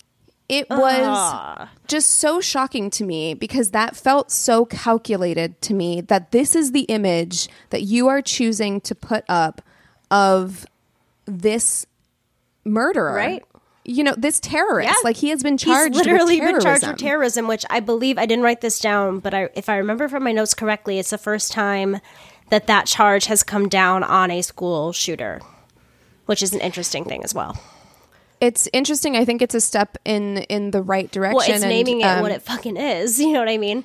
It 0.51 0.69
was 0.69 1.07
Ah. 1.07 1.71
just 1.87 2.11
so 2.11 2.41
shocking 2.41 2.91
to 2.91 3.05
me 3.05 3.35
because 3.35 3.71
that 3.71 3.95
felt 3.97 4.31
so 4.33 4.65
calculated 4.65 5.61
to 5.63 5.75
me 5.75 6.01
that 6.01 6.33
this 6.33 6.57
is 6.57 6.73
the 6.73 6.83
image 6.83 7.49
that 7.71 7.83
you 7.83 8.09
are 8.09 8.21
choosing 8.21 8.81
to 8.83 8.95
put 8.95 9.25
up 9.29 9.63
of 10.11 10.67
this 11.27 11.87
murderer. 12.65 13.15
Right. 13.15 13.45
You 13.85 14.05
know, 14.05 14.15
this 14.17 14.41
terrorist. 14.41 14.89
Yeah. 14.91 14.95
Like 15.05 15.17
he 15.17 15.31
has 15.31 15.43
been 15.43 15.57
charged 15.57 15.95
He's 15.95 16.05
literally 16.05 16.41
with 16.41 16.49
been 16.51 16.61
charged 16.61 16.83
terrorism. 16.83 16.91
with 16.91 16.99
terrorism, 17.01 17.47
which 17.49 17.65
I 17.71 17.81
believe 17.81 18.19
I 18.19 18.27
didn't 18.27 18.45
write 18.45 18.61
this 18.61 18.79
down, 18.81 19.21
but 19.21 19.33
I, 19.35 19.49
if 19.55 19.69
I 19.69 19.77
remember 19.77 20.09
from 20.09 20.25
my 20.25 20.33
notes 20.33 20.53
correctly, 20.55 20.99
it's 20.99 21.11
the 21.11 21.19
first 21.19 21.53
time 21.53 22.01
that 22.51 22.67
that 22.67 22.87
charge 22.87 23.27
has 23.27 23.43
come 23.43 23.69
down 23.69 24.03
on 24.03 24.31
a 24.31 24.43
school 24.43 24.93
shooter, 24.93 25.41
which 26.27 26.43
is 26.43 26.53
an 26.53 26.61
interesting 26.61 27.05
thing 27.05 27.23
as 27.25 27.33
well. 27.35 27.57
It's 28.41 28.69
interesting. 28.73 29.17
I 29.17 29.25
think 29.25 29.43
it's 29.43 29.55
a 29.55 29.61
step 29.61 29.99
in 30.05 30.39
in 30.39 30.71
the 30.71 30.83
right 30.83 31.11
direction. 31.11 31.37
Well, 31.37 31.49
it's 31.49 31.63
and, 31.63 31.71
naming 31.71 32.01
it 32.01 32.07
um, 32.07 32.23
what 32.23 32.33
it 32.33 32.43
fucking 32.43 32.77
is. 32.77 33.21
You 33.31 33.33
know 33.33 33.41
what 33.41 33.49
I 33.49 33.59
mean? 33.59 33.85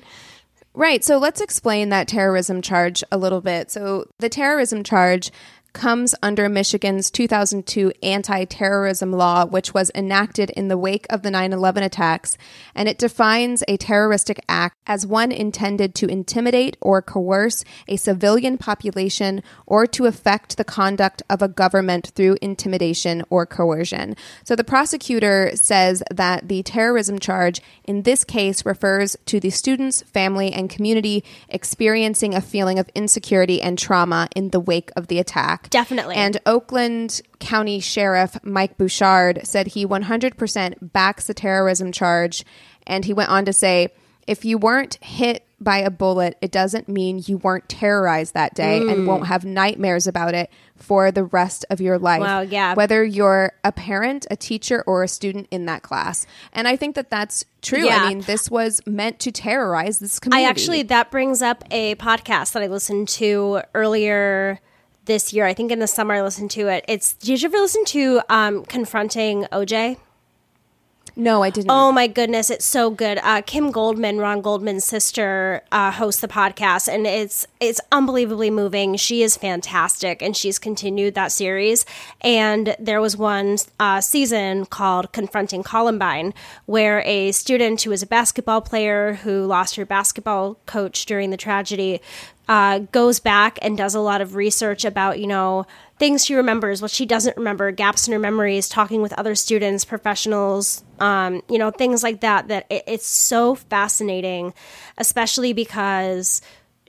Right. 0.74 1.02
So 1.02 1.18
let's 1.18 1.40
explain 1.40 1.88
that 1.88 2.08
terrorism 2.08 2.60
charge 2.60 3.02
a 3.10 3.16
little 3.16 3.40
bit. 3.40 3.70
So 3.70 4.08
the 4.18 4.28
terrorism 4.28 4.82
charge 4.84 5.30
comes 5.76 6.14
under 6.22 6.48
Michigan's 6.48 7.10
2002 7.10 7.92
anti 8.02 8.44
terrorism 8.46 9.12
law, 9.12 9.44
which 9.44 9.74
was 9.74 9.90
enacted 9.94 10.48
in 10.50 10.68
the 10.68 10.78
wake 10.78 11.06
of 11.10 11.20
the 11.20 11.30
9 11.30 11.52
11 11.52 11.82
attacks. 11.82 12.38
And 12.74 12.88
it 12.88 12.96
defines 12.96 13.62
a 13.68 13.76
terroristic 13.76 14.40
act 14.48 14.76
as 14.86 15.06
one 15.06 15.30
intended 15.30 15.94
to 15.96 16.06
intimidate 16.06 16.78
or 16.80 17.02
coerce 17.02 17.62
a 17.88 17.96
civilian 17.96 18.56
population 18.56 19.42
or 19.66 19.86
to 19.86 20.06
affect 20.06 20.56
the 20.56 20.64
conduct 20.64 21.22
of 21.28 21.42
a 21.42 21.48
government 21.48 22.10
through 22.14 22.38
intimidation 22.40 23.22
or 23.28 23.44
coercion. 23.44 24.16
So 24.44 24.56
the 24.56 24.64
prosecutor 24.64 25.50
says 25.54 26.02
that 26.10 26.48
the 26.48 26.62
terrorism 26.62 27.18
charge 27.18 27.60
in 27.84 28.02
this 28.02 28.24
case 28.24 28.64
refers 28.64 29.14
to 29.26 29.40
the 29.40 29.50
student's 29.50 30.00
family 30.02 30.52
and 30.52 30.70
community 30.70 31.22
experiencing 31.50 32.34
a 32.34 32.40
feeling 32.40 32.78
of 32.78 32.88
insecurity 32.94 33.60
and 33.60 33.78
trauma 33.78 34.28
in 34.34 34.50
the 34.50 34.60
wake 34.60 34.90
of 34.96 35.08
the 35.08 35.18
attack. 35.18 35.65
Definitely. 35.70 36.16
And 36.16 36.40
Oakland 36.46 37.20
County 37.38 37.80
Sheriff 37.80 38.36
Mike 38.42 38.76
Bouchard 38.78 39.40
said 39.46 39.68
he 39.68 39.86
100% 39.86 40.92
backs 40.92 41.26
the 41.26 41.34
terrorism 41.34 41.92
charge. 41.92 42.44
And 42.86 43.04
he 43.04 43.12
went 43.12 43.30
on 43.30 43.44
to 43.46 43.52
say, 43.52 43.88
if 44.26 44.44
you 44.44 44.58
weren't 44.58 44.96
hit 45.02 45.42
by 45.58 45.78
a 45.78 45.90
bullet, 45.90 46.36
it 46.42 46.50
doesn't 46.50 46.86
mean 46.88 47.22
you 47.26 47.38
weren't 47.38 47.66
terrorized 47.68 48.34
that 48.34 48.54
day 48.54 48.80
Mm. 48.80 48.92
and 48.92 49.06
won't 49.06 49.26
have 49.26 49.44
nightmares 49.44 50.06
about 50.06 50.34
it 50.34 50.50
for 50.76 51.10
the 51.10 51.24
rest 51.24 51.64
of 51.70 51.80
your 51.80 51.98
life. 51.98 52.20
Wow, 52.20 52.40
yeah. 52.40 52.74
Whether 52.74 53.02
you're 53.02 53.52
a 53.64 53.72
parent, 53.72 54.26
a 54.30 54.36
teacher, 54.36 54.84
or 54.86 55.02
a 55.02 55.08
student 55.08 55.48
in 55.50 55.64
that 55.66 55.82
class. 55.82 56.26
And 56.52 56.68
I 56.68 56.76
think 56.76 56.94
that 56.96 57.08
that's 57.08 57.44
true. 57.62 57.86
Yeah. 57.86 58.02
I 58.04 58.08
mean, 58.08 58.20
this 58.22 58.50
was 58.50 58.82
meant 58.86 59.18
to 59.20 59.32
terrorize 59.32 59.98
this 59.98 60.18
community. 60.18 60.44
I 60.46 60.50
actually, 60.50 60.82
that 60.82 61.10
brings 61.10 61.40
up 61.40 61.64
a 61.70 61.94
podcast 61.94 62.52
that 62.52 62.62
I 62.62 62.66
listened 62.66 63.08
to 63.10 63.62
earlier 63.74 64.60
this 65.06 65.32
year. 65.32 65.46
I 65.46 65.54
think 65.54 65.72
in 65.72 65.78
the 65.78 65.86
summer 65.86 66.14
I 66.14 66.22
listened 66.22 66.50
to 66.52 66.68
it. 66.68 66.84
It's, 66.86 67.14
did 67.14 67.40
you 67.40 67.48
ever 67.48 67.58
listen 67.58 67.84
to 67.86 68.20
um, 68.28 68.64
Confronting 68.64 69.44
OJ? 69.52 69.96
No, 71.16 71.42
I 71.42 71.48
didn't. 71.48 71.70
Oh 71.70 71.90
my 71.92 72.06
goodness, 72.06 72.50
it's 72.50 72.64
so 72.66 72.90
good. 72.90 73.18
Uh, 73.22 73.40
Kim 73.40 73.70
Goldman, 73.70 74.18
Ron 74.18 74.42
Goldman's 74.42 74.84
sister, 74.84 75.62
uh, 75.72 75.90
hosts 75.90 76.20
the 76.20 76.28
podcast, 76.28 76.88
and 76.92 77.06
it's 77.06 77.46
it's 77.58 77.80
unbelievably 77.90 78.50
moving. 78.50 78.96
She 78.96 79.22
is 79.22 79.34
fantastic, 79.34 80.20
and 80.20 80.36
she's 80.36 80.58
continued 80.58 81.14
that 81.14 81.32
series. 81.32 81.86
And 82.20 82.76
there 82.78 83.00
was 83.00 83.16
one 83.16 83.56
uh, 83.80 84.02
season 84.02 84.66
called 84.66 85.12
"Confronting 85.12 85.62
Columbine," 85.62 86.34
where 86.66 87.00
a 87.06 87.32
student 87.32 87.80
who 87.82 87.90
was 87.90 88.02
a 88.02 88.06
basketball 88.06 88.60
player 88.60 89.14
who 89.14 89.46
lost 89.46 89.76
her 89.76 89.86
basketball 89.86 90.58
coach 90.66 91.06
during 91.06 91.30
the 91.30 91.38
tragedy 91.38 92.02
uh, 92.48 92.80
goes 92.92 93.20
back 93.20 93.58
and 93.62 93.76
does 93.76 93.94
a 93.94 94.00
lot 94.00 94.20
of 94.20 94.34
research 94.34 94.84
about 94.84 95.18
you 95.18 95.26
know 95.26 95.66
things 95.98 96.24
she 96.24 96.34
remembers, 96.34 96.82
what 96.82 96.90
she 96.90 97.06
doesn't 97.06 97.36
remember, 97.36 97.70
gaps 97.70 98.06
in 98.06 98.12
her 98.12 98.18
memories, 98.18 98.68
talking 98.68 99.02
with 99.02 99.12
other 99.14 99.34
students, 99.34 99.84
professionals, 99.84 100.84
um, 101.00 101.42
you 101.48 101.58
know, 101.58 101.70
things 101.70 102.02
like 102.02 102.20
that. 102.20 102.48
That 102.48 102.66
it, 102.70 102.84
it's 102.86 103.06
so 103.06 103.54
fascinating, 103.54 104.52
especially 104.98 105.52
because 105.52 106.42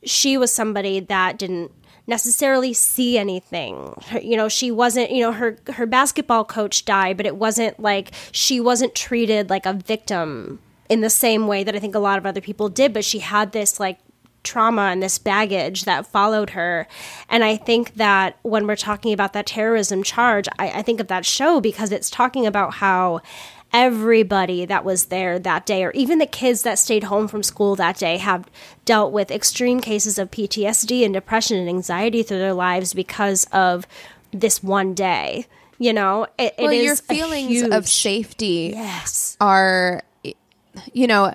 she 0.03 0.37
was 0.37 0.53
somebody 0.53 0.99
that 0.99 1.37
didn't 1.37 1.71
necessarily 2.09 2.71
see 2.71 3.17
anything 3.17 3.93
you 4.21 4.37
know 4.37 4.47
she 4.47 4.71
wasn't 4.71 5.11
you 5.11 5.21
know 5.21 5.33
her 5.33 5.57
her 5.73 5.85
basketball 5.85 6.45
coach 6.45 6.85
died 6.85 7.17
but 7.17 7.25
it 7.25 7.35
wasn't 7.35 7.77
like 7.81 8.11
she 8.31 8.61
wasn't 8.61 8.95
treated 8.95 9.49
like 9.49 9.65
a 9.65 9.73
victim 9.73 10.57
in 10.87 11.01
the 11.01 11.09
same 11.09 11.47
way 11.47 11.65
that 11.65 11.75
i 11.75 11.79
think 11.79 11.93
a 11.93 11.99
lot 11.99 12.17
of 12.17 12.25
other 12.25 12.39
people 12.39 12.69
did 12.69 12.93
but 12.93 13.03
she 13.03 13.19
had 13.19 13.51
this 13.51 13.77
like 13.77 13.99
trauma 14.47 14.83
and 14.83 15.03
this 15.03 15.17
baggage 15.19 15.83
that 15.83 16.07
followed 16.07 16.51
her. 16.51 16.87
And 17.29 17.43
I 17.43 17.57
think 17.57 17.95
that 17.95 18.37
when 18.41 18.65
we're 18.65 18.75
talking 18.75 19.13
about 19.13 19.33
that 19.33 19.45
terrorism 19.45 20.01
charge, 20.01 20.47
I, 20.57 20.69
I 20.79 20.81
think 20.81 20.99
of 20.99 21.07
that 21.07 21.25
show 21.25 21.61
because 21.61 21.91
it's 21.91 22.09
talking 22.09 22.47
about 22.47 22.75
how 22.75 23.21
everybody 23.73 24.65
that 24.65 24.85
was 24.85 25.05
there 25.05 25.37
that 25.39 25.65
day, 25.65 25.83
or 25.83 25.91
even 25.91 26.19
the 26.19 26.25
kids 26.25 26.63
that 26.63 26.79
stayed 26.79 27.03
home 27.03 27.27
from 27.27 27.43
school 27.43 27.75
that 27.75 27.97
day, 27.97 28.17
have 28.17 28.49
dealt 28.85 29.11
with 29.11 29.29
extreme 29.29 29.79
cases 29.81 30.17
of 30.17 30.31
PTSD 30.31 31.03
and 31.03 31.13
depression 31.13 31.57
and 31.57 31.67
anxiety 31.69 32.23
through 32.23 32.39
their 32.39 32.53
lives 32.53 32.93
because 32.93 33.45
of 33.51 33.85
this 34.31 34.63
one 34.63 34.93
day. 34.93 35.45
You 35.79 35.93
know, 35.93 36.27
it, 36.39 36.55
well, 36.57 36.71
is 36.71 36.83
your 36.83 36.93
a 36.93 36.97
feelings 36.97 37.61
of 37.61 37.87
safety 37.87 38.71
Yes. 38.73 39.37
are, 39.39 40.01
you 40.93 41.05
know, 41.05 41.33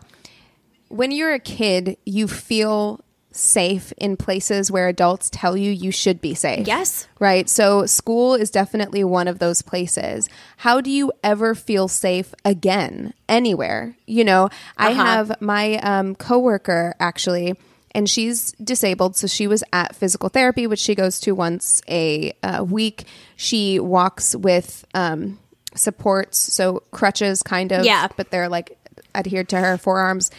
when 0.93 1.11
you're 1.11 1.33
a 1.33 1.39
kid, 1.41 1.97
you 2.05 2.29
feel 2.29 3.01
safe 3.35 3.93
in 3.97 4.15
places 4.15 4.71
where 4.71 4.89
adults 4.89 5.31
tell 5.31 5.57
you 5.57 5.71
you 5.71 5.91
should 5.91 6.21
be 6.21 6.35
safe. 6.35 6.67
Yes. 6.67 7.09
Right. 7.19 7.49
So 7.49 7.87
school 7.87 8.35
is 8.35 8.51
definitely 8.51 9.03
one 9.05 9.27
of 9.27 9.39
those 9.39 9.63
places. 9.63 10.29
How 10.59 10.83
do 10.83 10.91
you 10.91 11.11
ever 11.25 11.55
feel 11.55 11.89
safe 11.89 12.35
again 12.45 13.15
anywhere? 13.31 13.97
You 14.07 14.25
know, 14.25 14.51
I 14.77 14.91
Uh-huh. 14.93 15.03
have 15.05 15.41
my 15.41 15.79
um, 15.79 16.15
coworker 16.15 16.95
actually, 17.01 17.55
and 17.95 18.09
she's 18.09 18.53
disabled, 18.53 19.17
so 19.17 19.27
she 19.27 19.47
was 19.47 19.65
at 19.73 19.97
physical 19.97 20.29
therapy, 20.29 20.67
which 20.67 20.81
she 20.81 20.95
goes 20.95 21.19
to 21.21 21.33
once 21.33 21.81
a 21.89 22.33
uh, 22.43 22.63
week. 22.69 23.05
She 23.37 23.81
walks 23.81 24.37
with 24.37 24.85
um, 24.95 25.39
supports, 25.75 26.37
so 26.39 26.83
crutches, 26.91 27.43
kind 27.43 27.73
of. 27.73 27.85
Yeah. 27.87 28.09
but 28.17 28.31
they're 28.31 28.49
like 28.51 28.77
adhered 29.15 29.49
to 29.51 29.59
her 29.59 29.77
forearms. 29.79 30.31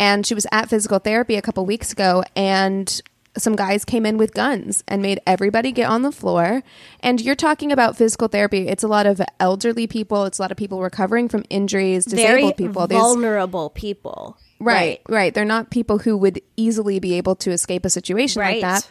And 0.00 0.26
she 0.26 0.34
was 0.34 0.46
at 0.50 0.68
physical 0.68 0.98
therapy 0.98 1.36
a 1.36 1.42
couple 1.42 1.64
weeks 1.66 1.92
ago, 1.92 2.24
and 2.34 3.00
some 3.38 3.54
guys 3.54 3.84
came 3.84 4.04
in 4.06 4.16
with 4.18 4.34
guns 4.34 4.82
and 4.88 5.00
made 5.02 5.20
everybody 5.26 5.70
get 5.70 5.88
on 5.88 6.02
the 6.02 6.10
floor. 6.10 6.62
And 7.00 7.20
you're 7.20 7.36
talking 7.36 7.70
about 7.70 7.96
physical 7.96 8.26
therapy. 8.26 8.66
It's 8.66 8.82
a 8.82 8.88
lot 8.88 9.06
of 9.06 9.20
elderly 9.38 9.86
people. 9.86 10.24
It's 10.24 10.38
a 10.38 10.42
lot 10.42 10.50
of 10.50 10.56
people 10.56 10.82
recovering 10.82 11.28
from 11.28 11.44
injuries, 11.50 12.06
Very 12.06 12.22
disabled 12.42 12.56
people. 12.56 12.86
These- 12.88 12.98
vulnerable 12.98 13.70
people. 13.70 14.36
right, 14.58 15.00
right. 15.08 15.32
They're 15.32 15.44
not 15.44 15.70
people 15.70 15.98
who 15.98 16.16
would 16.16 16.40
easily 16.56 16.98
be 16.98 17.14
able 17.14 17.36
to 17.36 17.50
escape 17.52 17.84
a 17.84 17.90
situation 17.90 18.40
Right. 18.40 18.60
like 18.62 18.82
that. 18.82 18.90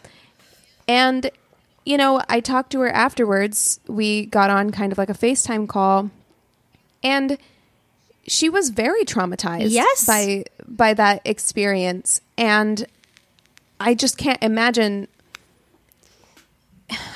And 0.88 1.30
you 1.84 1.96
know, 1.96 2.20
I 2.28 2.40
talked 2.40 2.72
to 2.72 2.80
her 2.80 2.88
afterwards. 2.90 3.80
We 3.88 4.26
got 4.26 4.48
on 4.50 4.70
kind 4.70 4.92
of 4.92 4.98
like 4.98 5.08
a 5.10 5.14
FaceTime 5.14 5.66
call 5.68 6.10
and 7.02 7.36
she 8.30 8.48
was 8.48 8.68
very 8.70 9.04
traumatized 9.04 9.70
Yes. 9.70 10.06
by 10.06 10.44
by 10.68 10.94
that 10.94 11.20
experience 11.24 12.20
and 12.38 12.86
I 13.80 13.94
just 13.94 14.16
can't 14.18 14.42
imagine 14.42 15.08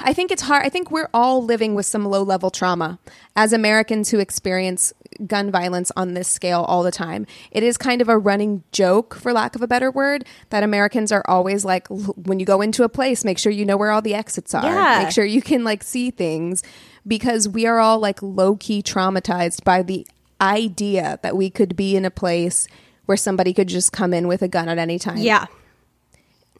I 0.00 0.12
think 0.12 0.30
it's 0.30 0.42
hard. 0.42 0.64
I 0.64 0.68
think 0.68 0.92
we're 0.92 1.08
all 1.12 1.42
living 1.44 1.74
with 1.74 1.84
some 1.84 2.04
low 2.04 2.22
level 2.22 2.48
trauma 2.50 3.00
as 3.34 3.52
Americans 3.52 4.10
who 4.10 4.20
experience 4.20 4.92
gun 5.26 5.50
violence 5.50 5.90
on 5.96 6.14
this 6.14 6.28
scale 6.28 6.62
all 6.62 6.84
the 6.84 6.92
time. 6.92 7.26
It 7.50 7.64
is 7.64 7.76
kind 7.76 8.00
of 8.00 8.08
a 8.08 8.16
running 8.16 8.62
joke, 8.70 9.14
for 9.16 9.32
lack 9.32 9.56
of 9.56 9.62
a 9.62 9.66
better 9.66 9.90
word, 9.90 10.24
that 10.50 10.62
Americans 10.62 11.10
are 11.10 11.24
always 11.26 11.64
like, 11.64 11.90
"L- 11.90 12.14
when 12.16 12.38
you 12.38 12.46
go 12.46 12.60
into 12.60 12.84
a 12.84 12.88
place, 12.88 13.24
make 13.24 13.36
sure 13.38 13.50
you 13.50 13.64
know 13.64 13.76
where 13.76 13.90
all 13.90 14.02
the 14.02 14.14
exits 14.14 14.54
are. 14.54 14.62
Yeah. 14.64 15.02
Make 15.04 15.12
sure 15.12 15.24
you 15.24 15.42
can 15.42 15.64
like 15.64 15.82
see 15.82 16.10
things 16.12 16.62
because 17.04 17.48
we 17.48 17.66
are 17.66 17.80
all 17.80 17.98
like 17.98 18.22
low 18.22 18.54
key 18.54 18.80
traumatized 18.80 19.64
by 19.64 19.82
the 19.82 20.06
idea 20.40 21.18
that 21.22 21.36
we 21.36 21.50
could 21.50 21.76
be 21.76 21.96
in 21.96 22.04
a 22.04 22.10
place 22.10 22.66
where 23.06 23.16
somebody 23.16 23.52
could 23.52 23.68
just 23.68 23.92
come 23.92 24.14
in 24.14 24.26
with 24.28 24.42
a 24.42 24.48
gun 24.48 24.68
at 24.68 24.78
any 24.78 24.98
time. 24.98 25.18
Yeah. 25.18 25.46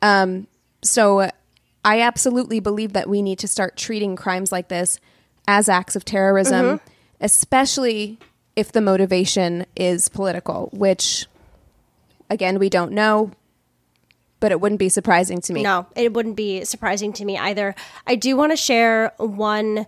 Um, 0.03 0.47
So 0.83 1.31
I 1.85 2.01
absolutely 2.01 2.61
believe 2.61 2.93
that 2.93 3.09
we 3.09 3.23
need 3.23 3.39
to 3.41 3.49
start 3.49 3.77
treating 3.77 4.17
crimes 4.17 4.53
like 4.53 4.69
this 4.69 5.01
as 5.49 5.69
acts 5.69 5.97
of 5.97 6.05
terrorism, 6.05 6.81
especially 7.21 8.19
if 8.57 8.71
the 8.73 8.81
motivation 8.81 9.67
is 9.77 10.09
political, 10.09 10.69
which 10.73 11.27
again, 12.31 12.59
we 12.59 12.69
don't 12.69 12.93
know, 12.93 13.31
but 14.41 14.53
it 14.53 14.61
wouldn't 14.61 14.79
be 14.79 14.89
surprising 14.89 15.41
to 15.43 15.53
me. 15.53 15.63
No, 15.63 15.87
it 15.97 16.13
wouldn't 16.13 16.37
be 16.37 16.65
surprising 16.65 17.13
to 17.15 17.25
me 17.25 17.37
either. 17.39 17.75
I 18.07 18.15
do 18.15 18.37
want 18.37 18.53
to 18.53 18.57
share 18.57 19.13
one 19.19 19.87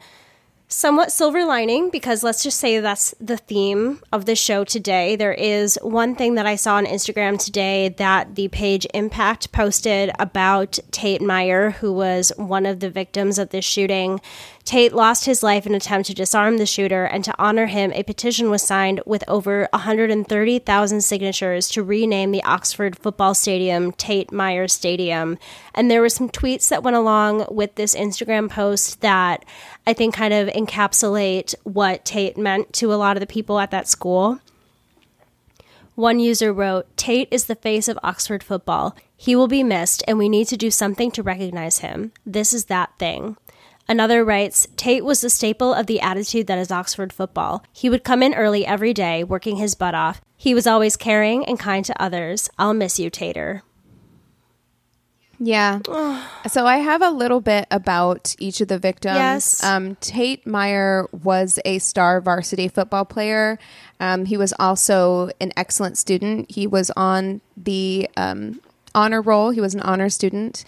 somewhat 0.68 1.12
silver 1.12 1.44
lining 1.44 1.90
because 1.90 2.22
let's 2.22 2.42
just 2.42 2.58
say 2.58 2.80
that's 2.80 3.14
the 3.20 3.36
theme 3.36 4.00
of 4.12 4.24
the 4.24 4.34
show 4.34 4.64
today. 4.64 5.14
There 5.14 5.32
is 5.32 5.78
one 5.82 6.14
thing 6.16 6.34
that 6.34 6.46
I 6.46 6.56
saw 6.56 6.76
on 6.76 6.86
Instagram 6.86 7.42
today 7.42 7.90
that 7.90 8.34
the 8.34 8.48
page 8.48 8.86
Impact 8.92 9.52
posted 9.52 10.10
about 10.18 10.78
Tate 10.90 11.22
Myre, 11.22 11.70
who 11.70 11.92
was 11.92 12.32
one 12.36 12.66
of 12.66 12.80
the 12.80 12.90
victims 12.90 13.38
of 13.38 13.50
this 13.50 13.64
shooting. 13.64 14.20
Tate 14.66 14.92
lost 14.92 15.26
his 15.26 15.44
life 15.44 15.64
in 15.64 15.72
an 15.72 15.76
attempt 15.76 16.08
to 16.08 16.14
disarm 16.14 16.58
the 16.58 16.66
shooter, 16.66 17.04
and 17.04 17.22
to 17.22 17.34
honor 17.38 17.66
him, 17.66 17.92
a 17.92 18.02
petition 18.02 18.50
was 18.50 18.62
signed 18.62 19.00
with 19.06 19.22
over 19.28 19.68
130,000 19.72 21.00
signatures 21.02 21.68
to 21.68 21.84
rename 21.84 22.32
the 22.32 22.42
Oxford 22.42 22.98
football 22.98 23.32
stadium 23.32 23.92
Tate 23.92 24.32
Myre 24.32 24.66
Stadium. 24.66 25.38
And 25.72 25.88
there 25.88 26.00
were 26.00 26.08
some 26.08 26.28
tweets 26.28 26.68
that 26.68 26.82
went 26.82 26.96
along 26.96 27.46
with 27.48 27.76
this 27.76 27.94
Instagram 27.94 28.50
post 28.50 29.02
that 29.02 29.44
I 29.86 29.92
think 29.92 30.16
kind 30.16 30.34
of 30.34 30.48
encapsulate 30.48 31.54
what 31.62 32.04
Tate 32.04 32.36
meant 32.36 32.72
to 32.72 32.92
a 32.92 32.96
lot 32.96 33.16
of 33.16 33.20
the 33.20 33.26
people 33.28 33.60
at 33.60 33.70
that 33.70 33.86
school. 33.86 34.40
One 35.94 36.18
user 36.18 36.52
wrote, 36.52 36.88
Tate 36.96 37.28
is 37.30 37.44
the 37.44 37.54
face 37.54 37.86
of 37.86 38.00
Oxford 38.02 38.42
football. 38.42 38.96
He 39.16 39.36
will 39.36 39.46
be 39.46 39.62
missed, 39.62 40.02
and 40.08 40.18
we 40.18 40.28
need 40.28 40.48
to 40.48 40.56
do 40.56 40.72
something 40.72 41.12
to 41.12 41.22
recognize 41.22 41.78
him. 41.78 42.10
This 42.26 42.52
is 42.52 42.64
that 42.64 42.90
thing. 42.98 43.36
Another 43.88 44.24
writes, 44.24 44.66
Tate 44.76 45.04
was 45.04 45.20
the 45.20 45.30
staple 45.30 45.72
of 45.72 45.86
the 45.86 46.00
attitude 46.00 46.46
that 46.48 46.58
is 46.58 46.72
Oxford 46.72 47.12
football. 47.12 47.64
He 47.72 47.88
would 47.88 48.04
come 48.04 48.22
in 48.22 48.34
early 48.34 48.66
every 48.66 48.92
day, 48.92 49.22
working 49.22 49.56
his 49.56 49.74
butt 49.74 49.94
off. 49.94 50.20
He 50.36 50.54
was 50.54 50.66
always 50.66 50.96
caring 50.96 51.44
and 51.44 51.58
kind 51.58 51.84
to 51.84 52.02
others. 52.02 52.50
I'll 52.58 52.74
miss 52.74 52.98
you, 52.98 53.10
Tater. 53.10 53.62
Yeah. 55.38 55.80
so 56.48 56.66
I 56.66 56.78
have 56.78 57.02
a 57.02 57.10
little 57.10 57.40
bit 57.40 57.66
about 57.70 58.34
each 58.38 58.60
of 58.60 58.68
the 58.68 58.78
victims. 58.78 59.16
Yes. 59.16 59.62
Um, 59.62 59.96
Tate 59.96 60.46
Myre 60.46 61.08
was 61.12 61.58
a 61.64 61.78
star 61.78 62.20
varsity 62.20 62.68
football 62.68 63.04
player. 63.04 63.58
Um, 64.00 64.24
he 64.24 64.36
was 64.36 64.52
also 64.58 65.30
an 65.40 65.52
excellent 65.56 65.98
student. 65.98 66.50
He 66.50 66.66
was 66.66 66.90
on 66.96 67.40
the 67.56 68.08
um, 68.16 68.60
honor 68.94 69.22
roll, 69.22 69.50
he 69.50 69.60
was 69.60 69.74
an 69.74 69.80
honor 69.80 70.08
student. 70.08 70.64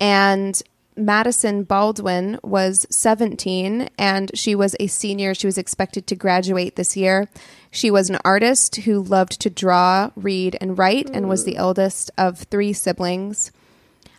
And 0.00 0.60
Madison 0.96 1.64
Baldwin 1.64 2.38
was 2.42 2.86
17 2.90 3.88
and 3.98 4.30
she 4.34 4.54
was 4.54 4.76
a 4.78 4.86
senior. 4.86 5.34
She 5.34 5.46
was 5.46 5.58
expected 5.58 6.06
to 6.06 6.16
graduate 6.16 6.76
this 6.76 6.96
year. 6.96 7.28
She 7.70 7.90
was 7.90 8.10
an 8.10 8.18
artist 8.24 8.76
who 8.76 9.02
loved 9.02 9.40
to 9.40 9.50
draw, 9.50 10.10
read, 10.14 10.56
and 10.60 10.78
write 10.78 11.10
and 11.10 11.28
was 11.28 11.44
the 11.44 11.56
eldest 11.56 12.10
of 12.16 12.38
three 12.38 12.72
siblings. 12.72 13.50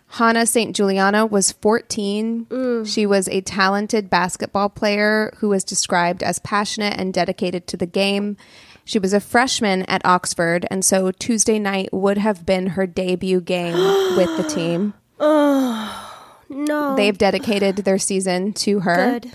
Hannah 0.07 0.45
St. 0.45 0.75
Juliana 0.75 1.25
was 1.25 1.51
14. 1.51 2.47
She 2.85 3.05
was 3.05 3.27
a 3.27 3.41
talented 3.41 4.09
basketball 4.09 4.69
player 4.69 5.33
who 5.37 5.49
was 5.49 5.63
described 5.63 6.23
as 6.23 6.39
passionate 6.39 6.99
and 6.99 7.13
dedicated 7.13 7.67
to 7.67 7.77
the 7.77 7.85
game. 7.85 8.37
She 8.85 8.99
was 8.99 9.13
a 9.13 9.19
freshman 9.19 9.81
at 9.83 10.05
Oxford, 10.05 10.67
and 10.69 10.85
so 10.85 11.11
Tuesday 11.11 11.57
night 11.57 11.89
would 11.91 12.19
have 12.19 12.45
been 12.45 12.67
her 12.67 12.85
debut 12.85 13.41
game 13.41 13.73
with 14.17 14.37
the 14.37 14.47
team. 14.47 14.93
No. 16.49 16.95
They've 16.95 17.17
dedicated 17.17 17.77
their 17.77 17.97
season 17.97 18.53
to 18.53 18.79
her. 18.81 19.19
Good. 19.19 19.31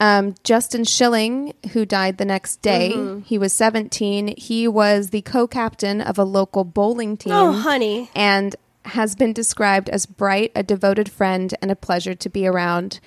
Um, 0.00 0.34
Justin 0.42 0.82
Shilling, 0.84 1.54
who 1.72 1.86
died 1.86 2.18
the 2.18 2.24
next 2.24 2.60
day, 2.60 2.92
Mm-hmm. 2.94 3.20
he 3.20 3.38
was 3.38 3.52
17. 3.52 4.34
He 4.36 4.66
was 4.66 5.10
the 5.10 5.22
co 5.22 5.46
captain 5.46 6.00
of 6.00 6.18
a 6.18 6.24
local 6.24 6.64
bowling 6.64 7.16
team. 7.16 7.32
Oh, 7.32 7.52
honey. 7.52 8.10
And 8.14 8.56
has 8.84 9.14
been 9.14 9.32
described 9.32 9.88
as 9.90 10.06
bright, 10.06 10.50
a 10.56 10.62
devoted 10.64 11.08
friend, 11.08 11.54
and 11.62 11.70
a 11.70 11.76
pleasure 11.76 12.14
to 12.14 12.28
be 12.28 12.46
around. 12.48 12.98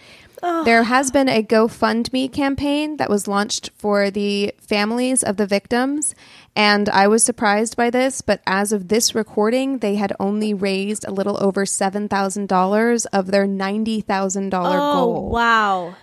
There 0.63 0.83
has 0.83 1.09
been 1.09 1.27
a 1.27 1.41
GoFundMe 1.41 2.31
campaign 2.31 2.97
that 2.97 3.09
was 3.09 3.27
launched 3.27 3.71
for 3.75 4.11
the 4.11 4.53
families 4.59 5.23
of 5.23 5.37
the 5.37 5.47
victims. 5.47 6.13
And 6.55 6.87
I 6.89 7.07
was 7.07 7.23
surprised 7.23 7.75
by 7.75 7.89
this, 7.89 8.21
but 8.21 8.41
as 8.47 8.71
of 8.71 8.87
this 8.87 9.13
recording, 9.13 9.79
they 9.79 9.95
had 9.95 10.13
only 10.21 10.53
raised 10.53 11.03
a 11.05 11.11
little 11.11 11.37
over 11.43 11.65
$7,000 11.65 13.05
of 13.11 13.27
their 13.31 13.45
$90,000 13.45 14.53
Oh, 14.53 14.93
goal. 15.05 15.29
wow. 15.29 15.95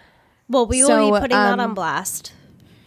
Well, 0.48 0.66
we 0.66 0.84
will 0.84 1.12
be 1.12 1.20
putting 1.20 1.36
that 1.36 1.54
um, 1.54 1.60
on 1.60 1.74
blast. 1.74 2.32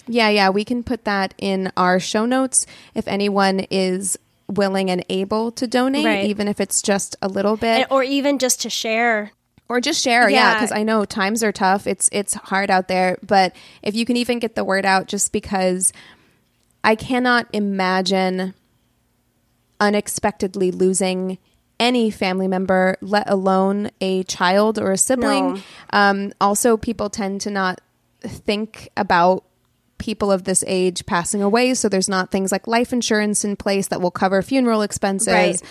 Yeah, 0.08 0.30
yeah, 0.30 0.50
we 0.52 0.64
can 0.64 0.84
put 0.84 1.06
that 1.06 1.34
in 1.40 1.72
our 1.76 2.00
show 2.00 2.28
notes 2.28 2.68
if 2.94 3.08
anyone 3.08 3.62
is 3.72 4.20
willing 4.48 4.92
and 4.92 5.04
able 5.10 5.52
to 5.54 5.66
donate, 5.66 6.06
Right. 6.06 6.26
even 6.26 6.48
if 6.48 6.62
it's 6.62 6.84
just 6.84 7.16
a 7.24 7.28
little 7.28 7.58
bit, 7.58 7.82
And- 7.82 7.88
or 7.90 8.04
even 8.04 8.38
just 8.38 8.62
to 8.62 8.70
share. 8.70 9.32
or 9.68 9.82
just 9.82 10.04
share. 10.04 10.30
Yeah, 10.30 10.38
Yeah. 10.38 10.54
because 10.54 10.72
I 10.72 10.84
know 10.84 11.06
times 11.06 11.42
are 11.42 11.52
tough. 11.52 11.88
It's 11.88 12.08
it's 12.12 12.36
hard 12.36 12.70
out 12.70 12.88
there, 12.88 13.18
but 13.26 13.56
if 13.82 13.96
you 13.96 14.06
can 14.06 14.16
even 14.16 14.38
get 14.38 14.54
the 14.54 14.64
word 14.64 14.86
out, 14.86 15.08
just 15.08 15.32
because 15.32 15.92
I 16.86 16.96
cannot 16.96 17.48
imagine 17.52 18.54
unexpectedly 19.80 20.72
losing 20.72 21.40
any 21.80 22.12
family 22.12 22.48
member, 22.48 22.96
let 23.02 23.30
alone 23.30 23.90
a 24.00 24.24
child 24.24 24.80
or 24.80 24.92
a 24.92 24.98
sibling. 24.98 25.56
No. 25.56 25.62
Um, 25.90 26.34
also, 26.40 26.78
people 26.78 27.10
tend 27.10 27.42
to 27.42 27.50
not 27.50 27.82
think 28.22 28.90
about 28.96 29.44
people 29.98 30.32
of 30.32 30.44
this 30.44 30.64
age 30.68 31.06
passing 31.08 31.42
away, 31.42 31.74
so 31.74 31.90
there's 31.90 32.08
not 32.08 32.32
things 32.32 32.52
like 32.52 32.68
life 32.68 32.94
insurance 32.94 33.44
in 33.44 33.56
place 33.56 33.88
that 33.88 34.00
will 34.00 34.12
cover 34.12 34.42
funeral 34.42 34.84
expenses. 34.84 35.34
Right. 35.34 35.62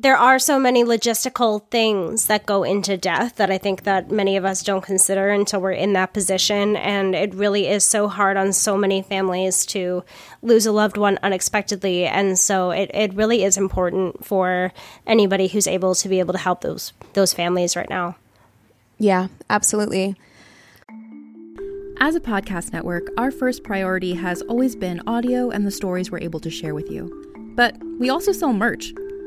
There 0.00 0.16
are 0.16 0.38
so 0.38 0.60
many 0.60 0.84
logistical 0.84 1.68
things 1.70 2.26
that 2.26 2.46
go 2.46 2.62
into 2.62 2.96
death 2.96 3.34
that 3.34 3.50
I 3.50 3.58
think 3.58 3.82
that 3.82 4.12
many 4.12 4.36
of 4.36 4.44
us 4.44 4.62
don't 4.62 4.84
consider 4.84 5.30
until 5.30 5.60
we're 5.60 5.72
in 5.72 5.92
that 5.94 6.12
position. 6.14 6.76
And 6.76 7.16
it 7.16 7.34
really 7.34 7.66
is 7.66 7.82
so 7.84 8.06
hard 8.06 8.36
on 8.36 8.52
so 8.52 8.76
many 8.76 9.02
families 9.02 9.66
to 9.66 10.04
lose 10.40 10.66
a 10.66 10.72
loved 10.72 10.98
one 10.98 11.18
unexpectedly. 11.24 12.06
And 12.06 12.38
so 12.38 12.70
it, 12.70 12.92
it 12.94 13.12
really 13.14 13.42
is 13.42 13.56
important 13.56 14.24
for 14.24 14.72
anybody 15.04 15.48
who's 15.48 15.66
able 15.66 15.96
to 15.96 16.08
be 16.08 16.20
able 16.20 16.34
to 16.34 16.38
help 16.38 16.60
those 16.60 16.92
those 17.14 17.32
families 17.32 17.74
right 17.74 17.90
now. 17.90 18.14
Yeah, 18.98 19.26
absolutely. 19.50 20.14
As 22.00 22.14
a 22.14 22.20
podcast 22.20 22.72
network, 22.72 23.08
our 23.18 23.32
first 23.32 23.64
priority 23.64 24.14
has 24.14 24.42
always 24.42 24.76
been 24.76 25.02
audio 25.08 25.50
and 25.50 25.66
the 25.66 25.72
stories 25.72 26.12
we're 26.12 26.20
able 26.20 26.38
to 26.38 26.50
share 26.50 26.72
with 26.72 26.88
you. 26.88 27.12
But 27.56 27.76
we 27.98 28.08
also 28.08 28.30
sell 28.30 28.52
merch, 28.52 28.92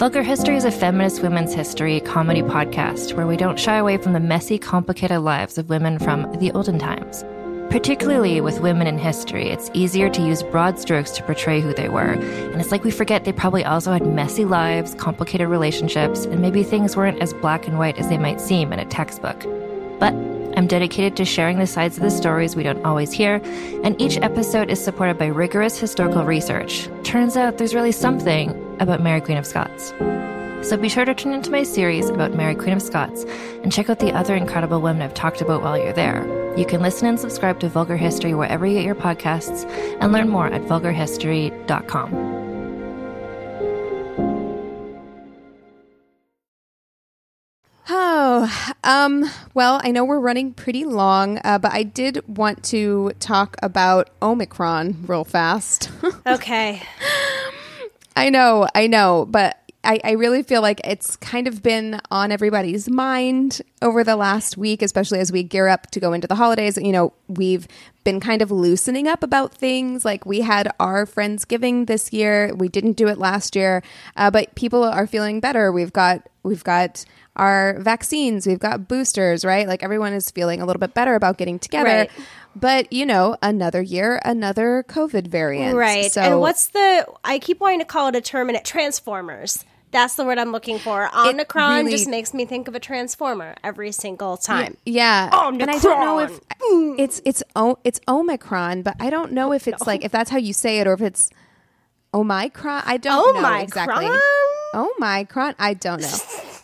Vulgar 0.00 0.22
History 0.22 0.56
is 0.56 0.64
a 0.64 0.70
feminist 0.70 1.20
women's 1.20 1.52
history 1.52 2.00
comedy 2.00 2.40
podcast 2.40 3.12
where 3.12 3.26
we 3.26 3.36
don't 3.36 3.60
shy 3.60 3.76
away 3.76 3.98
from 3.98 4.14
the 4.14 4.18
messy, 4.18 4.58
complicated 4.58 5.20
lives 5.20 5.58
of 5.58 5.68
women 5.68 5.98
from 5.98 6.22
the 6.38 6.50
olden 6.52 6.78
times. 6.78 7.22
Particularly 7.68 8.40
with 8.40 8.62
women 8.62 8.86
in 8.86 8.96
history, 8.96 9.50
it's 9.50 9.70
easier 9.74 10.08
to 10.08 10.22
use 10.22 10.42
broad 10.42 10.78
strokes 10.78 11.10
to 11.10 11.22
portray 11.24 11.60
who 11.60 11.74
they 11.74 11.90
were, 11.90 12.12
and 12.12 12.62
it's 12.62 12.72
like 12.72 12.82
we 12.82 12.90
forget 12.90 13.26
they 13.26 13.32
probably 13.34 13.62
also 13.62 13.92
had 13.92 14.06
messy 14.06 14.46
lives, 14.46 14.94
complicated 14.94 15.48
relationships, 15.48 16.24
and 16.24 16.40
maybe 16.40 16.62
things 16.62 16.96
weren't 16.96 17.20
as 17.20 17.34
black 17.34 17.68
and 17.68 17.78
white 17.78 17.98
as 17.98 18.08
they 18.08 18.16
might 18.16 18.40
seem 18.40 18.72
in 18.72 18.78
a 18.78 18.86
textbook. 18.86 19.38
But 19.98 20.14
I'm 20.56 20.66
dedicated 20.66 21.14
to 21.18 21.26
sharing 21.26 21.58
the 21.58 21.66
sides 21.66 21.98
of 21.98 22.02
the 22.02 22.10
stories 22.10 22.56
we 22.56 22.62
don't 22.62 22.86
always 22.86 23.12
hear, 23.12 23.34
and 23.84 24.00
each 24.00 24.16
episode 24.16 24.70
is 24.70 24.82
supported 24.82 25.18
by 25.18 25.26
rigorous 25.26 25.78
historical 25.78 26.24
research. 26.24 26.88
Turns 27.04 27.36
out 27.36 27.58
there's 27.58 27.74
really 27.74 27.92
something 27.92 28.69
about 28.80 29.02
Mary 29.02 29.20
Queen 29.20 29.38
of 29.38 29.46
Scots. 29.46 29.92
So 30.62 30.76
be 30.76 30.90
sure 30.90 31.06
to 31.06 31.14
tune 31.14 31.32
into 31.32 31.50
my 31.50 31.62
series 31.62 32.10
about 32.10 32.34
Mary 32.34 32.54
Queen 32.54 32.74
of 32.74 32.82
Scots 32.82 33.24
and 33.62 33.72
check 33.72 33.88
out 33.88 33.98
the 33.98 34.12
other 34.12 34.34
incredible 34.34 34.80
women 34.80 35.00
I've 35.00 35.14
talked 35.14 35.40
about 35.40 35.62
while 35.62 35.78
you're 35.78 35.92
there. 35.92 36.26
You 36.56 36.66
can 36.66 36.82
listen 36.82 37.06
and 37.06 37.18
subscribe 37.18 37.60
to 37.60 37.68
Vulgar 37.68 37.96
History 37.96 38.34
wherever 38.34 38.66
you 38.66 38.74
get 38.74 38.84
your 38.84 38.94
podcasts 38.94 39.64
and 40.00 40.12
learn 40.12 40.28
more 40.28 40.48
at 40.48 40.62
vulgarhistory.com. 40.62 42.40
Oh, 47.92 48.74
um, 48.84 49.30
well, 49.54 49.80
I 49.82 49.90
know 49.90 50.04
we're 50.04 50.20
running 50.20 50.52
pretty 50.52 50.84
long, 50.84 51.40
uh, 51.42 51.58
but 51.58 51.72
I 51.72 51.82
did 51.82 52.22
want 52.28 52.62
to 52.64 53.12
talk 53.18 53.56
about 53.62 54.10
Omicron 54.20 55.04
real 55.06 55.24
fast. 55.24 55.90
Okay. 56.26 56.82
I 58.20 58.28
know, 58.28 58.68
I 58.74 58.86
know, 58.86 59.26
but 59.28 59.56
I, 59.82 59.98
I 60.04 60.10
really 60.12 60.42
feel 60.42 60.60
like 60.60 60.80
it's 60.84 61.16
kind 61.16 61.48
of 61.48 61.62
been 61.62 62.00
on 62.10 62.32
everybody's 62.32 62.88
mind 62.90 63.62
over 63.80 64.04
the 64.04 64.14
last 64.14 64.58
week, 64.58 64.82
especially 64.82 65.20
as 65.20 65.32
we 65.32 65.42
gear 65.42 65.68
up 65.68 65.90
to 65.92 66.00
go 66.00 66.12
into 66.12 66.26
the 66.26 66.34
holidays. 66.34 66.76
You 66.76 66.92
know, 66.92 67.14
we've 67.28 67.66
been 68.04 68.20
kind 68.20 68.42
of 68.42 68.50
loosening 68.50 69.08
up 69.08 69.22
about 69.22 69.54
things. 69.54 70.04
Like 70.04 70.26
we 70.26 70.42
had 70.42 70.70
our 70.78 71.06
Friendsgiving 71.06 71.86
this 71.86 72.12
year. 72.12 72.54
We 72.54 72.68
didn't 72.68 72.92
do 72.92 73.08
it 73.08 73.16
last 73.16 73.56
year, 73.56 73.82
uh, 74.16 74.30
but 74.30 74.54
people 74.54 74.84
are 74.84 75.06
feeling 75.06 75.40
better. 75.40 75.72
We've 75.72 75.92
got 75.92 76.28
we've 76.42 76.64
got 76.64 77.04
our 77.36 77.78
vaccines, 77.80 78.46
we've 78.46 78.58
got 78.58 78.86
boosters, 78.86 79.44
right? 79.46 79.66
Like 79.66 79.82
everyone 79.82 80.12
is 80.12 80.30
feeling 80.30 80.60
a 80.60 80.66
little 80.66 80.80
bit 80.80 80.92
better 80.92 81.14
about 81.14 81.38
getting 81.38 81.58
together. 81.58 81.88
Right. 81.88 82.10
But 82.56 82.92
you 82.92 83.06
know, 83.06 83.36
another 83.42 83.80
year, 83.80 84.20
another 84.24 84.84
COVID 84.88 85.28
variant. 85.28 85.76
Right. 85.76 86.10
So 86.10 86.20
and 86.20 86.40
what's 86.40 86.68
the 86.68 87.06
I 87.24 87.38
keep 87.38 87.60
wanting 87.60 87.78
to 87.80 87.84
call 87.84 88.08
it 88.08 88.16
a 88.16 88.20
term 88.20 88.50
in 88.50 88.56
it 88.56 88.64
transformers. 88.64 89.64
That's 89.92 90.14
the 90.14 90.24
word 90.24 90.38
I'm 90.38 90.52
looking 90.52 90.78
for. 90.78 91.10
Omicron 91.16 91.84
really- 91.86 91.90
just 91.92 92.08
makes 92.08 92.32
me 92.32 92.44
think 92.44 92.68
of 92.68 92.74
a 92.76 92.80
transformer 92.80 93.56
every 93.64 93.90
single 93.90 94.36
time. 94.36 94.76
Yeah, 94.86 95.28
and 95.32 95.62
I 95.68 95.78
don't 95.78 96.00
know 96.00 96.18
if 96.20 96.40
it's 96.98 97.20
it's 97.24 97.42
o- 97.56 97.78
it's 97.82 98.00
Omicron, 98.06 98.82
but 98.82 98.94
I 99.00 99.10
don't 99.10 99.32
know 99.32 99.52
if 99.52 99.66
it's 99.66 99.86
like 99.86 100.04
if 100.04 100.12
that's 100.12 100.30
how 100.30 100.38
you 100.38 100.52
say 100.52 100.78
it 100.78 100.86
or 100.86 100.92
if 100.92 101.00
it's 101.00 101.30
Omicron. 102.14 102.82
I 102.86 102.98
don't 102.98 103.40
know 103.42 103.54
exactly. 103.58 104.08
Omicron? 104.74 105.54
I 105.58 105.74
don't 105.74 106.00
know. 106.02 106.08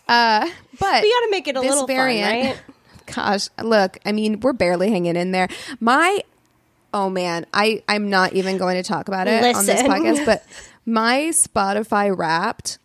Uh, 0.09 0.49
but 0.79 1.03
We 1.03 1.13
gotta 1.13 1.29
make 1.33 1.49
it 1.49 1.57
a 1.57 1.61
little 1.61 1.79
fun, 1.79 1.97
variant. 1.97 2.31
right? 2.47 2.76
Gosh, 3.15 3.49
look. 3.63 3.99
I 4.05 4.13
mean, 4.13 4.41
we're 4.41 4.53
barely 4.53 4.91
hanging 4.91 5.17
in 5.17 5.33
there. 5.33 5.49
My 5.81 6.23
oh 6.93 7.11
man, 7.11 7.47
I 7.53 7.83
I'm 7.89 8.11
not 8.11 8.33
even 8.33 8.59
going 8.59 8.77
to 8.77 8.83
talk 8.83 9.09
about 9.09 9.29
it 9.29 9.43
on 9.55 9.67
this 9.67 9.83
podcast, 9.83 10.25
but 10.27 10.45
my 10.85 11.29
Spotify 11.33 12.17
Wrapped. 12.17 12.79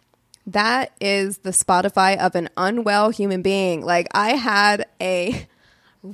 That 0.47 0.91
is 0.99 1.39
the 1.39 1.51
Spotify 1.51 2.17
of 2.17 2.35
an 2.35 2.49
unwell 2.57 3.11
human 3.11 3.41
being. 3.41 3.85
Like 3.85 4.07
I 4.11 4.31
had 4.31 4.85
a 4.99 5.47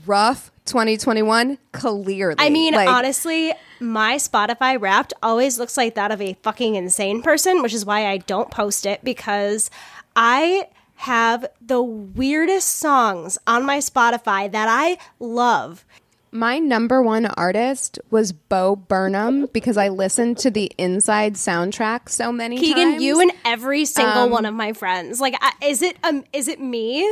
rough 0.06 0.52
2021 0.66 1.58
clearly. 1.72 2.36
I 2.38 2.50
mean, 2.50 2.74
like, 2.74 2.90
honestly, 2.90 3.54
my 3.80 4.16
Spotify 4.16 4.80
wrapped 4.80 5.14
always 5.24 5.58
looks 5.58 5.78
like 5.78 5.96
that 5.96 6.12
of 6.12 6.22
a 6.22 6.34
fucking 6.44 6.76
insane 6.76 7.22
person, 7.22 7.62
which 7.62 7.74
is 7.74 7.86
why 7.86 8.08
I 8.08 8.18
don't 8.18 8.52
post 8.52 8.86
it 8.86 9.04
because 9.04 9.72
I 10.16 10.68
have 11.02 11.46
the 11.62 11.82
weirdest 11.82 12.68
songs 12.70 13.38
on 13.48 13.66
my 13.66 13.78
Spotify 13.78 14.52
that 14.52 14.68
I 14.70 14.98
love. 15.20 15.86
my 16.32 16.60
number 16.60 17.02
one 17.02 17.26
artist 17.26 18.00
was 18.12 18.32
Bo 18.34 18.76
Burnham 18.76 19.46
because 19.54 19.78
I 19.78 19.88
listened 19.90 20.38
to 20.40 20.52
the 20.52 20.72
Inside 20.78 21.36
soundtrack 21.36 22.10
so 22.10 22.32
many 22.32 22.58
Keegan, 22.58 22.92
times. 22.92 23.04
you 23.04 23.22
and 23.22 23.32
every 23.46 23.86
single 23.86 24.24
Um, 24.24 24.32
one 24.32 24.46
of 24.46 24.54
my 24.54 24.74
friends. 24.74 25.22
Like, 25.22 25.36
I, 25.42 25.54
is 25.64 25.82
it 25.82 25.98
um, 26.04 26.24
is 26.34 26.48
it 26.48 26.60
me? 26.60 27.08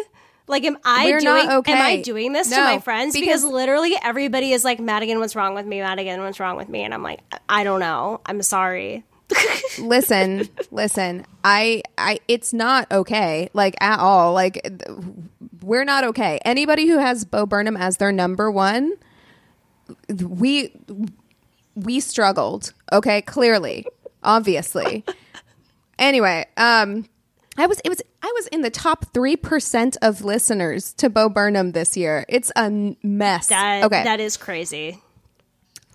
Like, 0.47 0.63
am 0.63 0.77
I 0.83 1.05
We're 1.05 1.19
doing? 1.21 1.49
okay. 1.49 1.71
Am 1.73 1.81
I 1.81 2.01
doing 2.01 2.31
this 2.33 2.49
to 2.49 2.61
my 2.61 2.77
friends? 2.79 3.13
Because, 3.15 3.41
because- 3.41 3.43
literally 3.45 3.95
everybody 4.03 4.51
is 4.51 4.63
like, 4.63 4.79
Madigan, 4.79 5.17
what's 5.19 5.35
wrong 5.35 5.55
with 5.55 5.65
me? 5.65 5.79
Madigan, 5.81 6.19
what's 6.21 6.39
wrong 6.39 6.55
with 6.57 6.69
me? 6.69 6.81
And 6.83 6.93
I'm 6.93 7.01
like, 7.01 7.21
I 7.49 7.63
don't 7.63 7.79
know. 7.79 8.21
I'm 8.27 8.41
sorry. 8.43 9.03
Listen, 9.79 10.47
listen. 10.71 11.25
I, 11.43 11.83
I, 11.97 12.19
it's 12.27 12.53
not 12.53 12.91
okay, 12.91 13.49
like 13.53 13.75
at 13.81 13.99
all. 13.99 14.33
Like 14.33 14.67
we're 15.61 15.85
not 15.85 16.03
okay. 16.05 16.39
Anybody 16.45 16.87
who 16.87 16.97
has 16.97 17.25
Bo 17.25 17.45
Burnham 17.45 17.77
as 17.77 17.97
their 17.97 18.11
number 18.11 18.51
one, 18.51 18.93
we, 20.09 20.71
we 21.75 21.99
struggled. 21.99 22.73
Okay, 22.91 23.21
clearly, 23.21 23.85
obviously. 24.23 25.03
anyway, 25.99 26.45
um, 26.57 27.05
I 27.57 27.67
was, 27.67 27.79
it 27.85 27.89
was, 27.89 28.01
I 28.21 28.31
was 28.35 28.47
in 28.47 28.61
the 28.61 28.69
top 28.69 29.13
three 29.13 29.35
percent 29.35 29.97
of 30.01 30.23
listeners 30.23 30.93
to 30.93 31.09
Bo 31.09 31.29
Burnham 31.29 31.71
this 31.71 31.95
year. 31.95 32.25
It's 32.27 32.51
a 32.55 32.95
mess. 33.01 33.47
That 33.47 33.83
okay, 33.85 34.03
that 34.03 34.19
is 34.19 34.35
crazy. 34.35 35.01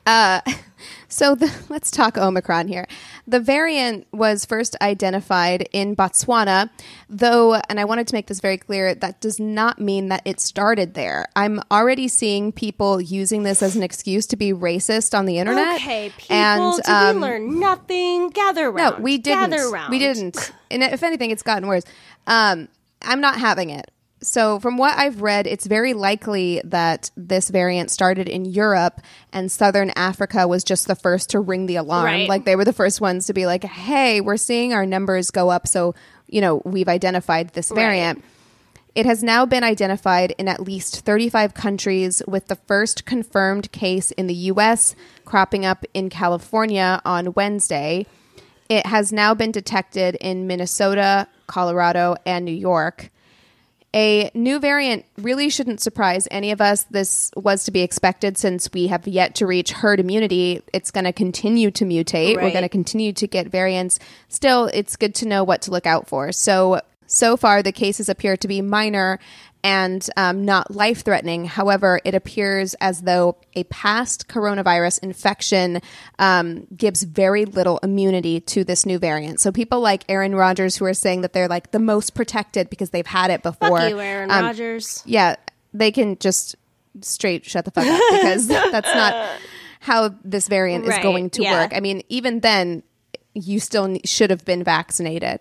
so 1.08 1.34
the, 1.34 1.52
let's 1.68 1.90
talk 1.90 2.16
Omicron 2.16 2.68
here. 2.68 2.86
The 3.26 3.40
variant 3.40 4.06
was 4.12 4.44
first 4.44 4.76
identified 4.80 5.68
in 5.72 5.94
Botswana, 5.94 6.70
though, 7.08 7.54
and 7.68 7.78
I 7.78 7.84
wanted 7.84 8.08
to 8.08 8.14
make 8.14 8.26
this 8.26 8.40
very 8.40 8.58
clear, 8.58 8.94
that 8.94 9.20
does 9.20 9.38
not 9.38 9.78
mean 9.78 10.08
that 10.08 10.22
it 10.24 10.40
started 10.40 10.94
there. 10.94 11.26
I'm 11.36 11.60
already 11.70 12.08
seeing 12.08 12.52
people 12.52 13.00
using 13.00 13.42
this 13.42 13.62
as 13.62 13.76
an 13.76 13.82
excuse 13.82 14.26
to 14.28 14.36
be 14.36 14.52
racist 14.52 15.16
on 15.16 15.26
the 15.26 15.38
internet. 15.38 15.76
Okay, 15.76 16.12
people, 16.16 16.36
and, 16.36 16.88
um, 16.88 17.16
we 17.16 17.22
learn 17.22 17.60
nothing? 17.60 18.30
Gather 18.30 18.68
around. 18.68 18.98
No, 18.98 19.02
we 19.02 19.18
didn't. 19.18 19.50
Gather 19.50 19.70
round. 19.70 19.90
We 19.90 19.98
didn't. 19.98 20.52
And 20.70 20.82
if 20.82 21.02
anything, 21.02 21.30
it's 21.30 21.42
gotten 21.42 21.68
worse. 21.68 21.84
Um, 22.26 22.68
I'm 23.02 23.20
not 23.20 23.38
having 23.38 23.70
it. 23.70 23.90
So, 24.22 24.60
from 24.60 24.76
what 24.76 24.98
I've 24.98 25.22
read, 25.22 25.46
it's 25.46 25.66
very 25.66 25.94
likely 25.94 26.60
that 26.64 27.10
this 27.16 27.48
variant 27.48 27.90
started 27.90 28.28
in 28.28 28.44
Europe 28.44 29.00
and 29.32 29.50
Southern 29.50 29.90
Africa 29.96 30.46
was 30.46 30.62
just 30.62 30.86
the 30.86 30.94
first 30.94 31.30
to 31.30 31.40
ring 31.40 31.64
the 31.66 31.76
alarm. 31.76 32.04
Right. 32.04 32.28
Like, 32.28 32.44
they 32.44 32.54
were 32.54 32.66
the 32.66 32.74
first 32.74 33.00
ones 33.00 33.26
to 33.26 33.32
be 33.32 33.46
like, 33.46 33.64
hey, 33.64 34.20
we're 34.20 34.36
seeing 34.36 34.74
our 34.74 34.84
numbers 34.84 35.30
go 35.30 35.48
up. 35.48 35.66
So, 35.66 35.94
you 36.26 36.42
know, 36.42 36.60
we've 36.66 36.88
identified 36.88 37.50
this 37.50 37.70
variant. 37.70 38.22
It 38.94 39.06
has 39.06 39.22
now 39.22 39.46
been 39.46 39.64
identified 39.64 40.32
in 40.36 40.48
at 40.48 40.60
least 40.60 41.04
35 41.06 41.54
countries, 41.54 42.22
with 42.26 42.48
the 42.48 42.56
first 42.56 43.06
confirmed 43.06 43.70
case 43.72 44.10
in 44.10 44.26
the 44.26 44.34
US 44.34 44.94
cropping 45.24 45.64
up 45.64 45.84
in 45.94 46.10
California 46.10 47.00
on 47.04 47.32
Wednesday. 47.34 48.06
It 48.68 48.86
has 48.86 49.12
now 49.12 49.34
been 49.34 49.52
detected 49.52 50.16
in 50.20 50.46
Minnesota, 50.46 51.28
Colorado, 51.46 52.16
and 52.26 52.44
New 52.44 52.52
York. 52.52 53.10
A 53.94 54.30
new 54.34 54.60
variant 54.60 55.04
really 55.18 55.48
shouldn't 55.48 55.80
surprise 55.80 56.28
any 56.30 56.52
of 56.52 56.60
us. 56.60 56.84
This 56.84 57.32
was 57.34 57.64
to 57.64 57.72
be 57.72 57.80
expected 57.80 58.38
since 58.38 58.70
we 58.72 58.86
have 58.86 59.08
yet 59.08 59.34
to 59.36 59.46
reach 59.46 59.72
herd 59.72 59.98
immunity. 59.98 60.62
It's 60.72 60.92
going 60.92 61.04
to 61.04 61.12
continue 61.12 61.72
to 61.72 61.84
mutate. 61.84 62.36
We're 62.36 62.52
going 62.52 62.62
to 62.62 62.68
continue 62.68 63.12
to 63.14 63.26
get 63.26 63.48
variants. 63.48 63.98
Still, 64.28 64.66
it's 64.66 64.94
good 64.94 65.14
to 65.16 65.26
know 65.26 65.42
what 65.42 65.62
to 65.62 65.72
look 65.72 65.86
out 65.86 66.06
for. 66.06 66.30
So, 66.30 66.80
so 67.08 67.36
far, 67.36 67.64
the 67.64 67.72
cases 67.72 68.08
appear 68.08 68.36
to 68.36 68.46
be 68.46 68.62
minor 68.62 69.18
and 69.62 70.08
um, 70.16 70.44
not 70.44 70.70
life 70.70 71.02
threatening. 71.02 71.44
However, 71.44 72.00
it 72.04 72.14
appears 72.14 72.74
as 72.80 73.02
though 73.02 73.36
a 73.54 73.64
past 73.64 74.28
coronavirus 74.28 75.00
infection 75.02 75.80
um, 76.18 76.66
gives 76.74 77.02
very 77.02 77.44
little 77.44 77.78
immunity 77.82 78.40
to 78.40 78.64
this 78.64 78.86
new 78.86 78.98
variant. 78.98 79.40
So, 79.40 79.52
people 79.52 79.80
like 79.80 80.04
Aaron 80.08 80.34
Rodgers, 80.34 80.76
who 80.76 80.84
are 80.84 80.94
saying 80.94 81.22
that 81.22 81.32
they're 81.32 81.48
like 81.48 81.70
the 81.70 81.78
most 81.78 82.14
protected 82.14 82.70
because 82.70 82.90
they've 82.90 83.06
had 83.06 83.30
it 83.30 83.42
before. 83.42 83.78
Fuck 83.78 83.90
you, 83.90 84.00
Aaron 84.00 84.30
um, 84.30 84.44
Rodgers. 84.44 85.02
yeah, 85.06 85.36
they 85.74 85.92
can 85.92 86.18
just 86.18 86.56
straight 87.02 87.44
shut 87.44 87.64
the 87.64 87.70
fuck 87.70 87.86
up 87.86 88.00
because 88.12 88.46
that's 88.46 88.94
not 88.94 89.38
how 89.80 90.14
this 90.24 90.48
variant 90.48 90.86
is 90.86 90.98
going 90.98 91.30
to 91.30 91.42
yeah. 91.42 91.62
work. 91.62 91.72
I 91.74 91.80
mean, 91.80 92.02
even 92.08 92.40
then, 92.40 92.82
you 93.34 93.60
still 93.60 93.96
should 94.04 94.30
have 94.30 94.44
been 94.44 94.64
vaccinated. 94.64 95.40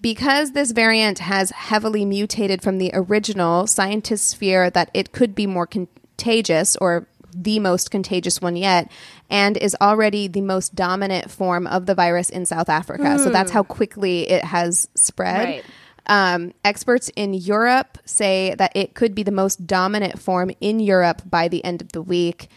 Because 0.00 0.52
this 0.52 0.72
variant 0.72 1.20
has 1.20 1.50
heavily 1.50 2.04
mutated 2.04 2.62
from 2.62 2.78
the 2.78 2.90
original, 2.94 3.66
scientists 3.66 4.34
fear 4.34 4.70
that 4.70 4.90
it 4.94 5.12
could 5.12 5.34
be 5.34 5.46
more 5.46 5.66
contagious 5.66 6.76
or 6.76 7.08
the 7.32 7.58
most 7.58 7.90
contagious 7.90 8.40
one 8.40 8.56
yet 8.56 8.90
and 9.28 9.56
is 9.56 9.76
already 9.80 10.26
the 10.26 10.40
most 10.40 10.74
dominant 10.74 11.30
form 11.30 11.66
of 11.66 11.86
the 11.86 11.94
virus 11.94 12.30
in 12.30 12.46
South 12.46 12.68
Africa. 12.68 13.18
So 13.18 13.30
that's 13.30 13.50
how 13.50 13.62
quickly 13.62 14.28
it 14.28 14.44
has 14.44 14.88
spread. 14.94 15.44
Right. 15.44 15.64
Um, 16.06 16.54
experts 16.64 17.10
in 17.16 17.34
Europe 17.34 17.98
say 18.04 18.54
that 18.56 18.72
it 18.76 18.94
could 18.94 19.14
be 19.14 19.22
the 19.22 19.32
most 19.32 19.66
dominant 19.66 20.20
form 20.20 20.50
in 20.60 20.80
Europe 20.80 21.22
by 21.28 21.48
the 21.48 21.64
end 21.64 21.82
of 21.82 21.92
the 21.92 22.02
week. 22.02 22.48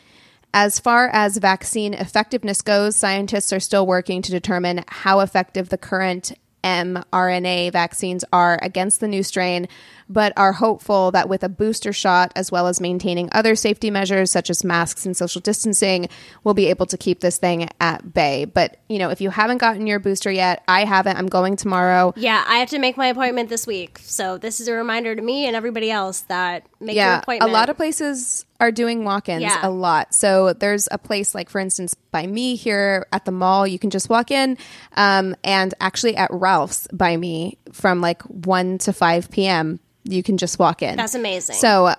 As 0.54 0.80
far 0.80 1.10
as 1.10 1.38
vaccine 1.38 1.94
effectiveness 1.94 2.62
goes, 2.62 2.96
scientists 2.96 3.52
are 3.52 3.60
still 3.60 3.86
working 3.86 4.22
to 4.22 4.32
determine 4.32 4.84
how 4.88 5.20
effective 5.20 5.70
the 5.70 5.78
current 5.78 6.32
mRNA 6.64 7.72
vaccines 7.72 8.24
are 8.32 8.60
against 8.62 9.00
the 9.00 9.08
new 9.08 9.24
strain, 9.24 9.68
but 10.10 10.34
are 10.36 10.54
hopeful 10.54 11.12
that 11.12 11.30
with 11.30 11.44
a 11.44 11.50
booster 11.50 11.94
shot, 11.94 12.32
as 12.36 12.52
well 12.52 12.68
as 12.68 12.82
maintaining 12.82 13.30
other 13.32 13.56
safety 13.56 13.92
measures 13.92 14.32
such 14.32 14.50
as 14.50 14.64
masks 14.64 15.06
and 15.06 15.16
social 15.16 15.42
distancing, 15.42 16.10
we'll 16.44 16.54
be 16.54 16.68
able 16.68 16.86
to 16.88 16.98
keep 16.98 17.20
this 17.20 17.38
thing 17.38 17.70
at 17.80 18.14
bay. 18.14 18.46
But, 18.46 18.78
you 18.88 18.98
know, 18.98 19.10
if 19.10 19.22
you 19.22 19.30
haven't 19.30 19.60
gotten 19.60 19.86
your 19.86 20.00
booster 20.00 20.32
yet, 20.32 20.64
I 20.68 20.86
haven't. 20.86 21.18
I'm 21.18 21.28
going 21.28 21.56
tomorrow. 21.56 22.14
Yeah, 22.16 22.44
I 22.48 22.58
have 22.58 22.70
to 22.70 22.80
make 22.80 22.98
my 22.98 23.08
appointment 23.08 23.50
this 23.50 23.68
week. 23.68 24.00
So 24.02 24.38
this 24.38 24.60
is 24.60 24.68
a 24.68 24.74
reminder 24.74 25.16
to 25.16 25.22
me 25.22 25.46
and 25.46 25.56
everybody 25.56 25.92
else 25.92 26.22
that 26.22 26.66
make 26.80 26.96
yeah, 26.96 27.16
a 27.16 27.20
appointment. 27.20 27.52
lot 27.54 27.70
of 27.70 27.78
places 27.78 28.46
are 28.60 28.72
doing 28.72 29.04
walk-ins 29.04 29.42
Yeah. 29.42 29.60
a 29.62 29.70
lot. 29.70 30.14
So 30.14 30.54
there's 30.54 30.88
a 30.92 30.98
place 30.98 31.36
like, 31.36 31.50
for 31.50 31.60
instance, 31.60 31.94
by 31.94 32.26
me 32.26 32.56
here 32.56 33.06
at 33.12 33.26
the 33.26 33.32
mall, 33.32 33.68
you 33.68 33.80
can 33.80 33.90
just 33.90 34.10
walk 34.10 34.32
in, 34.32 34.58
um, 34.96 35.36
and 35.44 35.74
actually 35.80 36.16
at 36.16 36.30
Ralph's 36.32 36.88
by 36.92 37.18
me 37.18 37.58
from 37.72 38.02
like 38.02 38.22
one 38.24 38.78
to 38.80 38.94
five 38.94 39.30
p.m. 39.30 39.80
You 40.04 40.24
can 40.24 40.38
just 40.38 40.58
walk 40.60 40.82
in. 40.82 40.96
That's 40.96 41.16
amazing. 41.16 41.56
So, 41.56 41.94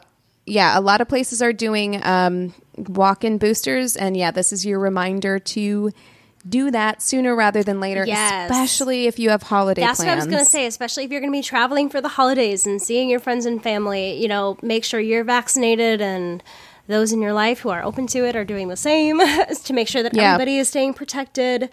yeah, 0.47 0.78
a 0.78 0.81
lot 0.81 1.01
of 1.01 1.09
places 1.09 1.43
are 1.43 1.53
doing 1.53 2.03
um, 2.05 2.55
walk-in 2.76 3.39
boosters, 3.39 3.95
and 3.97 4.16
yeah, 4.16 4.31
this 4.31 4.53
is 4.53 4.64
your 4.66 4.78
reminder 4.81 5.39
to 5.39 5.93
do 6.49 6.70
that 6.70 7.03
sooner 7.03 7.36
rather 7.36 7.62
than 7.62 7.80
later, 7.80 8.05
Yes. 8.07 8.51
especially 8.51 9.07
if 9.07 9.18
you 9.18 9.30
have 9.30 9.43
holiday 9.43 9.82
That's 9.82 9.99
plans. 9.99 10.09
what 10.09 10.12
I 10.12 10.16
was 10.16 10.26
going 10.26 10.45
to 10.45 10.51
say, 10.51 10.66
especially 10.66 11.05
if 11.05 11.11
you're 11.11 11.20
going 11.20 11.32
to 11.32 11.38
be 11.38 11.43
traveling 11.43 11.88
for 11.91 12.01
the 12.01 12.09
holidays 12.09 12.66
and 12.66 12.80
seeing 12.80 13.11
your 13.11 13.20
friends 13.20 13.45
and 13.47 13.62
family. 13.62 14.20
You 14.20 14.28
know, 14.28 14.57
make 14.62 14.84
sure 14.84 15.01
you're 15.01 15.24
vaccinated 15.24 16.01
and 16.01 16.43
those 16.88 17.12
in 17.12 17.20
your 17.22 17.32
life 17.32 17.61
who 17.61 17.68
are 17.68 17.82
open 17.84 18.07
to 18.09 18.24
it 18.26 18.34
are 18.34 18.45
doing 18.45 18.68
the 18.68 18.76
same 18.76 19.20
to 19.64 19.72
make 19.72 19.86
sure 19.86 20.03
that 20.03 20.14
Yeah. 20.14 20.32
everybody 20.34 20.57
is 20.59 20.68
staying 20.68 20.95
protected. 20.95 21.70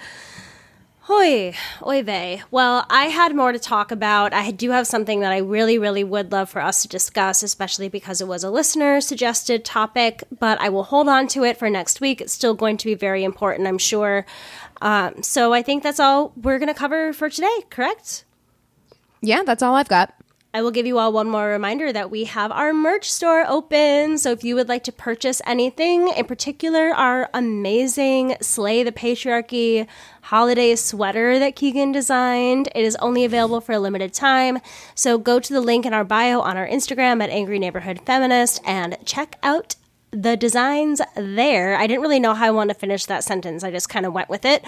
Hoi, 1.09 1.53
oy 1.85 2.03
vey. 2.03 2.43
Well, 2.51 2.85
I 2.89 3.05
had 3.05 3.33
more 3.33 3.53
to 3.53 3.59
talk 3.59 3.93
about. 3.93 4.33
I 4.33 4.51
do 4.51 4.71
have 4.71 4.85
something 4.85 5.21
that 5.21 5.31
I 5.31 5.37
really, 5.37 5.77
really 5.77 6.03
would 6.03 6.33
love 6.33 6.49
for 6.49 6.61
us 6.61 6.81
to 6.81 6.89
discuss, 6.89 7.43
especially 7.43 7.87
because 7.87 8.19
it 8.19 8.27
was 8.27 8.43
a 8.43 8.51
listener 8.51 8.99
suggested 8.99 9.63
topic, 9.63 10.25
but 10.37 10.59
I 10.59 10.67
will 10.67 10.83
hold 10.83 11.07
on 11.07 11.29
to 11.29 11.45
it 11.45 11.57
for 11.57 11.69
next 11.69 12.01
week. 12.01 12.19
It's 12.19 12.33
still 12.33 12.55
going 12.55 12.75
to 12.75 12.85
be 12.87 12.93
very 12.93 13.23
important, 13.23 13.69
I'm 13.69 13.77
sure. 13.77 14.25
Um, 14.81 15.23
so 15.23 15.53
I 15.53 15.61
think 15.61 15.81
that's 15.81 16.01
all 16.01 16.33
we're 16.35 16.59
going 16.59 16.67
to 16.67 16.73
cover 16.73 17.13
for 17.13 17.29
today, 17.29 17.61
correct? 17.69 18.25
Yeah, 19.21 19.43
that's 19.43 19.63
all 19.63 19.75
I've 19.75 19.87
got. 19.87 20.13
I 20.53 20.61
will 20.61 20.71
give 20.71 20.85
you 20.85 20.97
all 20.97 21.11
one 21.11 21.29
more 21.29 21.49
reminder 21.49 21.91
that 21.93 22.09
we 22.09 22.23
have 22.23 22.51
our 22.51 22.73
merch 22.73 23.11
store 23.11 23.45
open. 23.47 24.17
So 24.17 24.31
if 24.31 24.43
you 24.43 24.55
would 24.55 24.69
like 24.69 24.83
to 24.85 24.91
purchase 24.91 25.41
anything, 25.45 26.07
in 26.07 26.25
particular 26.25 26.89
our 26.95 27.29
amazing 27.33 28.37
Slay 28.41 28.81
the 28.81 28.91
Patriarchy 28.91 29.87
holiday 30.21 30.75
sweater 30.75 31.37
that 31.37 31.55
Keegan 31.55 31.91
designed, 31.91 32.69
it 32.73 32.83
is 32.83 32.95
only 32.97 33.23
available 33.25 33.61
for 33.61 33.73
a 33.73 33.79
limited 33.79 34.13
time. 34.13 34.59
So 34.95 35.17
go 35.17 35.39
to 35.39 35.53
the 35.53 35.61
link 35.61 35.85
in 35.85 35.93
our 35.93 36.05
bio 36.05 36.39
on 36.39 36.57
our 36.57 36.67
Instagram 36.67 37.21
at 37.21 37.29
Angry 37.29 37.59
Neighborhood 37.59 38.01
Feminist 38.05 38.61
and 38.65 38.97
check 39.05 39.37
out 39.43 39.75
the 40.11 40.37
designs 40.37 41.01
there. 41.15 41.75
I 41.75 41.85
didn't 41.85 42.01
really 42.01 42.19
know 42.19 42.33
how 42.33 42.45
I 42.47 42.51
wanted 42.51 42.73
to 42.73 42.79
finish 42.79 43.05
that 43.05 43.23
sentence. 43.23 43.63
I 43.63 43.71
just 43.71 43.89
kind 43.89 44.05
of 44.05 44.13
went 44.13 44.29
with 44.29 44.45
it. 44.45 44.63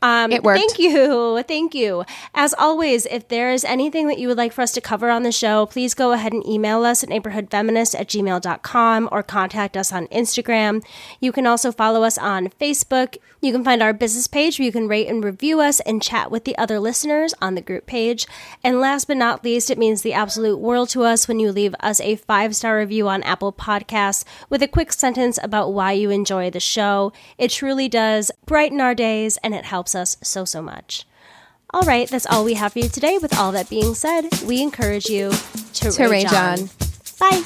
Um, 0.00 0.30
It 0.30 0.44
worked. 0.44 0.60
Thank 0.60 0.78
you. 0.78 1.42
Thank 1.42 1.74
you. 1.74 2.04
As 2.34 2.54
always, 2.54 3.04
if 3.06 3.28
there 3.28 3.50
is 3.52 3.64
anything 3.64 4.06
that 4.08 4.18
you 4.18 4.28
would 4.28 4.36
like 4.36 4.52
for 4.52 4.62
us 4.62 4.72
to 4.72 4.80
cover 4.80 5.10
on 5.10 5.24
the 5.24 5.32
show, 5.32 5.66
please 5.66 5.92
go 5.94 6.12
ahead 6.12 6.32
and 6.32 6.46
email 6.46 6.84
us 6.84 7.02
at 7.02 7.08
neighborhoodfeminist 7.08 7.98
at 7.98 8.08
gmail.com 8.08 9.08
or 9.10 9.22
contact 9.22 9.76
us 9.76 9.92
on 9.92 10.06
Instagram. 10.08 10.84
You 11.20 11.32
can 11.32 11.46
also 11.46 11.72
follow 11.72 12.04
us 12.04 12.16
on 12.16 12.48
Facebook. 12.60 13.16
You 13.40 13.52
can 13.52 13.64
find 13.64 13.82
our 13.82 13.92
business 13.92 14.26
page 14.26 14.58
where 14.58 14.66
you 14.66 14.72
can 14.72 14.88
rate 14.88 15.08
and 15.08 15.22
review 15.22 15.60
us 15.60 15.80
and 15.80 16.02
chat 16.02 16.30
with 16.30 16.44
the 16.44 16.56
other 16.58 16.78
listeners 16.78 17.34
on 17.42 17.54
the 17.54 17.60
group 17.60 17.86
page. 17.86 18.26
And 18.62 18.80
last 18.80 19.06
but 19.08 19.16
not 19.16 19.44
least, 19.44 19.70
it 19.70 19.78
means 19.78 20.02
the 20.02 20.14
absolute 20.14 20.58
world 20.58 20.88
to 20.90 21.02
us 21.02 21.28
when 21.28 21.38
you 21.38 21.52
leave 21.52 21.74
us 21.80 22.00
a 22.00 22.16
five 22.16 22.54
star 22.56 22.78
review 22.78 23.08
on 23.08 23.22
Apple 23.24 23.52
Podcasts 23.52 24.24
with 24.48 24.62
a 24.62 24.68
quick 24.76 24.92
sentence 24.92 25.38
about 25.42 25.72
why 25.72 25.92
you 25.92 26.10
enjoy 26.10 26.50
the 26.50 26.60
show. 26.60 27.10
It 27.38 27.50
truly 27.50 27.88
does 27.88 28.30
brighten 28.44 28.78
our 28.78 28.94
days 28.94 29.38
and 29.42 29.54
it 29.54 29.64
helps 29.64 29.94
us 29.94 30.18
so, 30.22 30.44
so 30.44 30.60
much. 30.60 31.06
All 31.70 31.80
right, 31.80 32.06
that's 32.06 32.26
all 32.26 32.44
we 32.44 32.52
have 32.52 32.74
for 32.74 32.80
you 32.80 32.90
today. 32.90 33.16
With 33.16 33.34
all 33.38 33.52
that 33.52 33.70
being 33.70 33.94
said, 33.94 34.28
we 34.44 34.60
encourage 34.60 35.06
you 35.08 35.30
to, 35.30 35.90
To 35.92 36.02
rage 36.08 36.24
rage 36.24 36.32
on. 36.34 36.58
on. 36.60 36.68
Bye. 37.18 37.42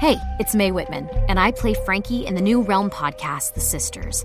Hey, 0.00 0.16
it's 0.40 0.54
Mae 0.54 0.70
Whitman, 0.70 1.10
and 1.28 1.38
I 1.38 1.50
play 1.50 1.74
Frankie 1.84 2.24
in 2.24 2.34
the 2.34 2.40
new 2.40 2.62
Realm 2.62 2.88
podcast, 2.88 3.52
The 3.52 3.60
Sisters. 3.60 4.24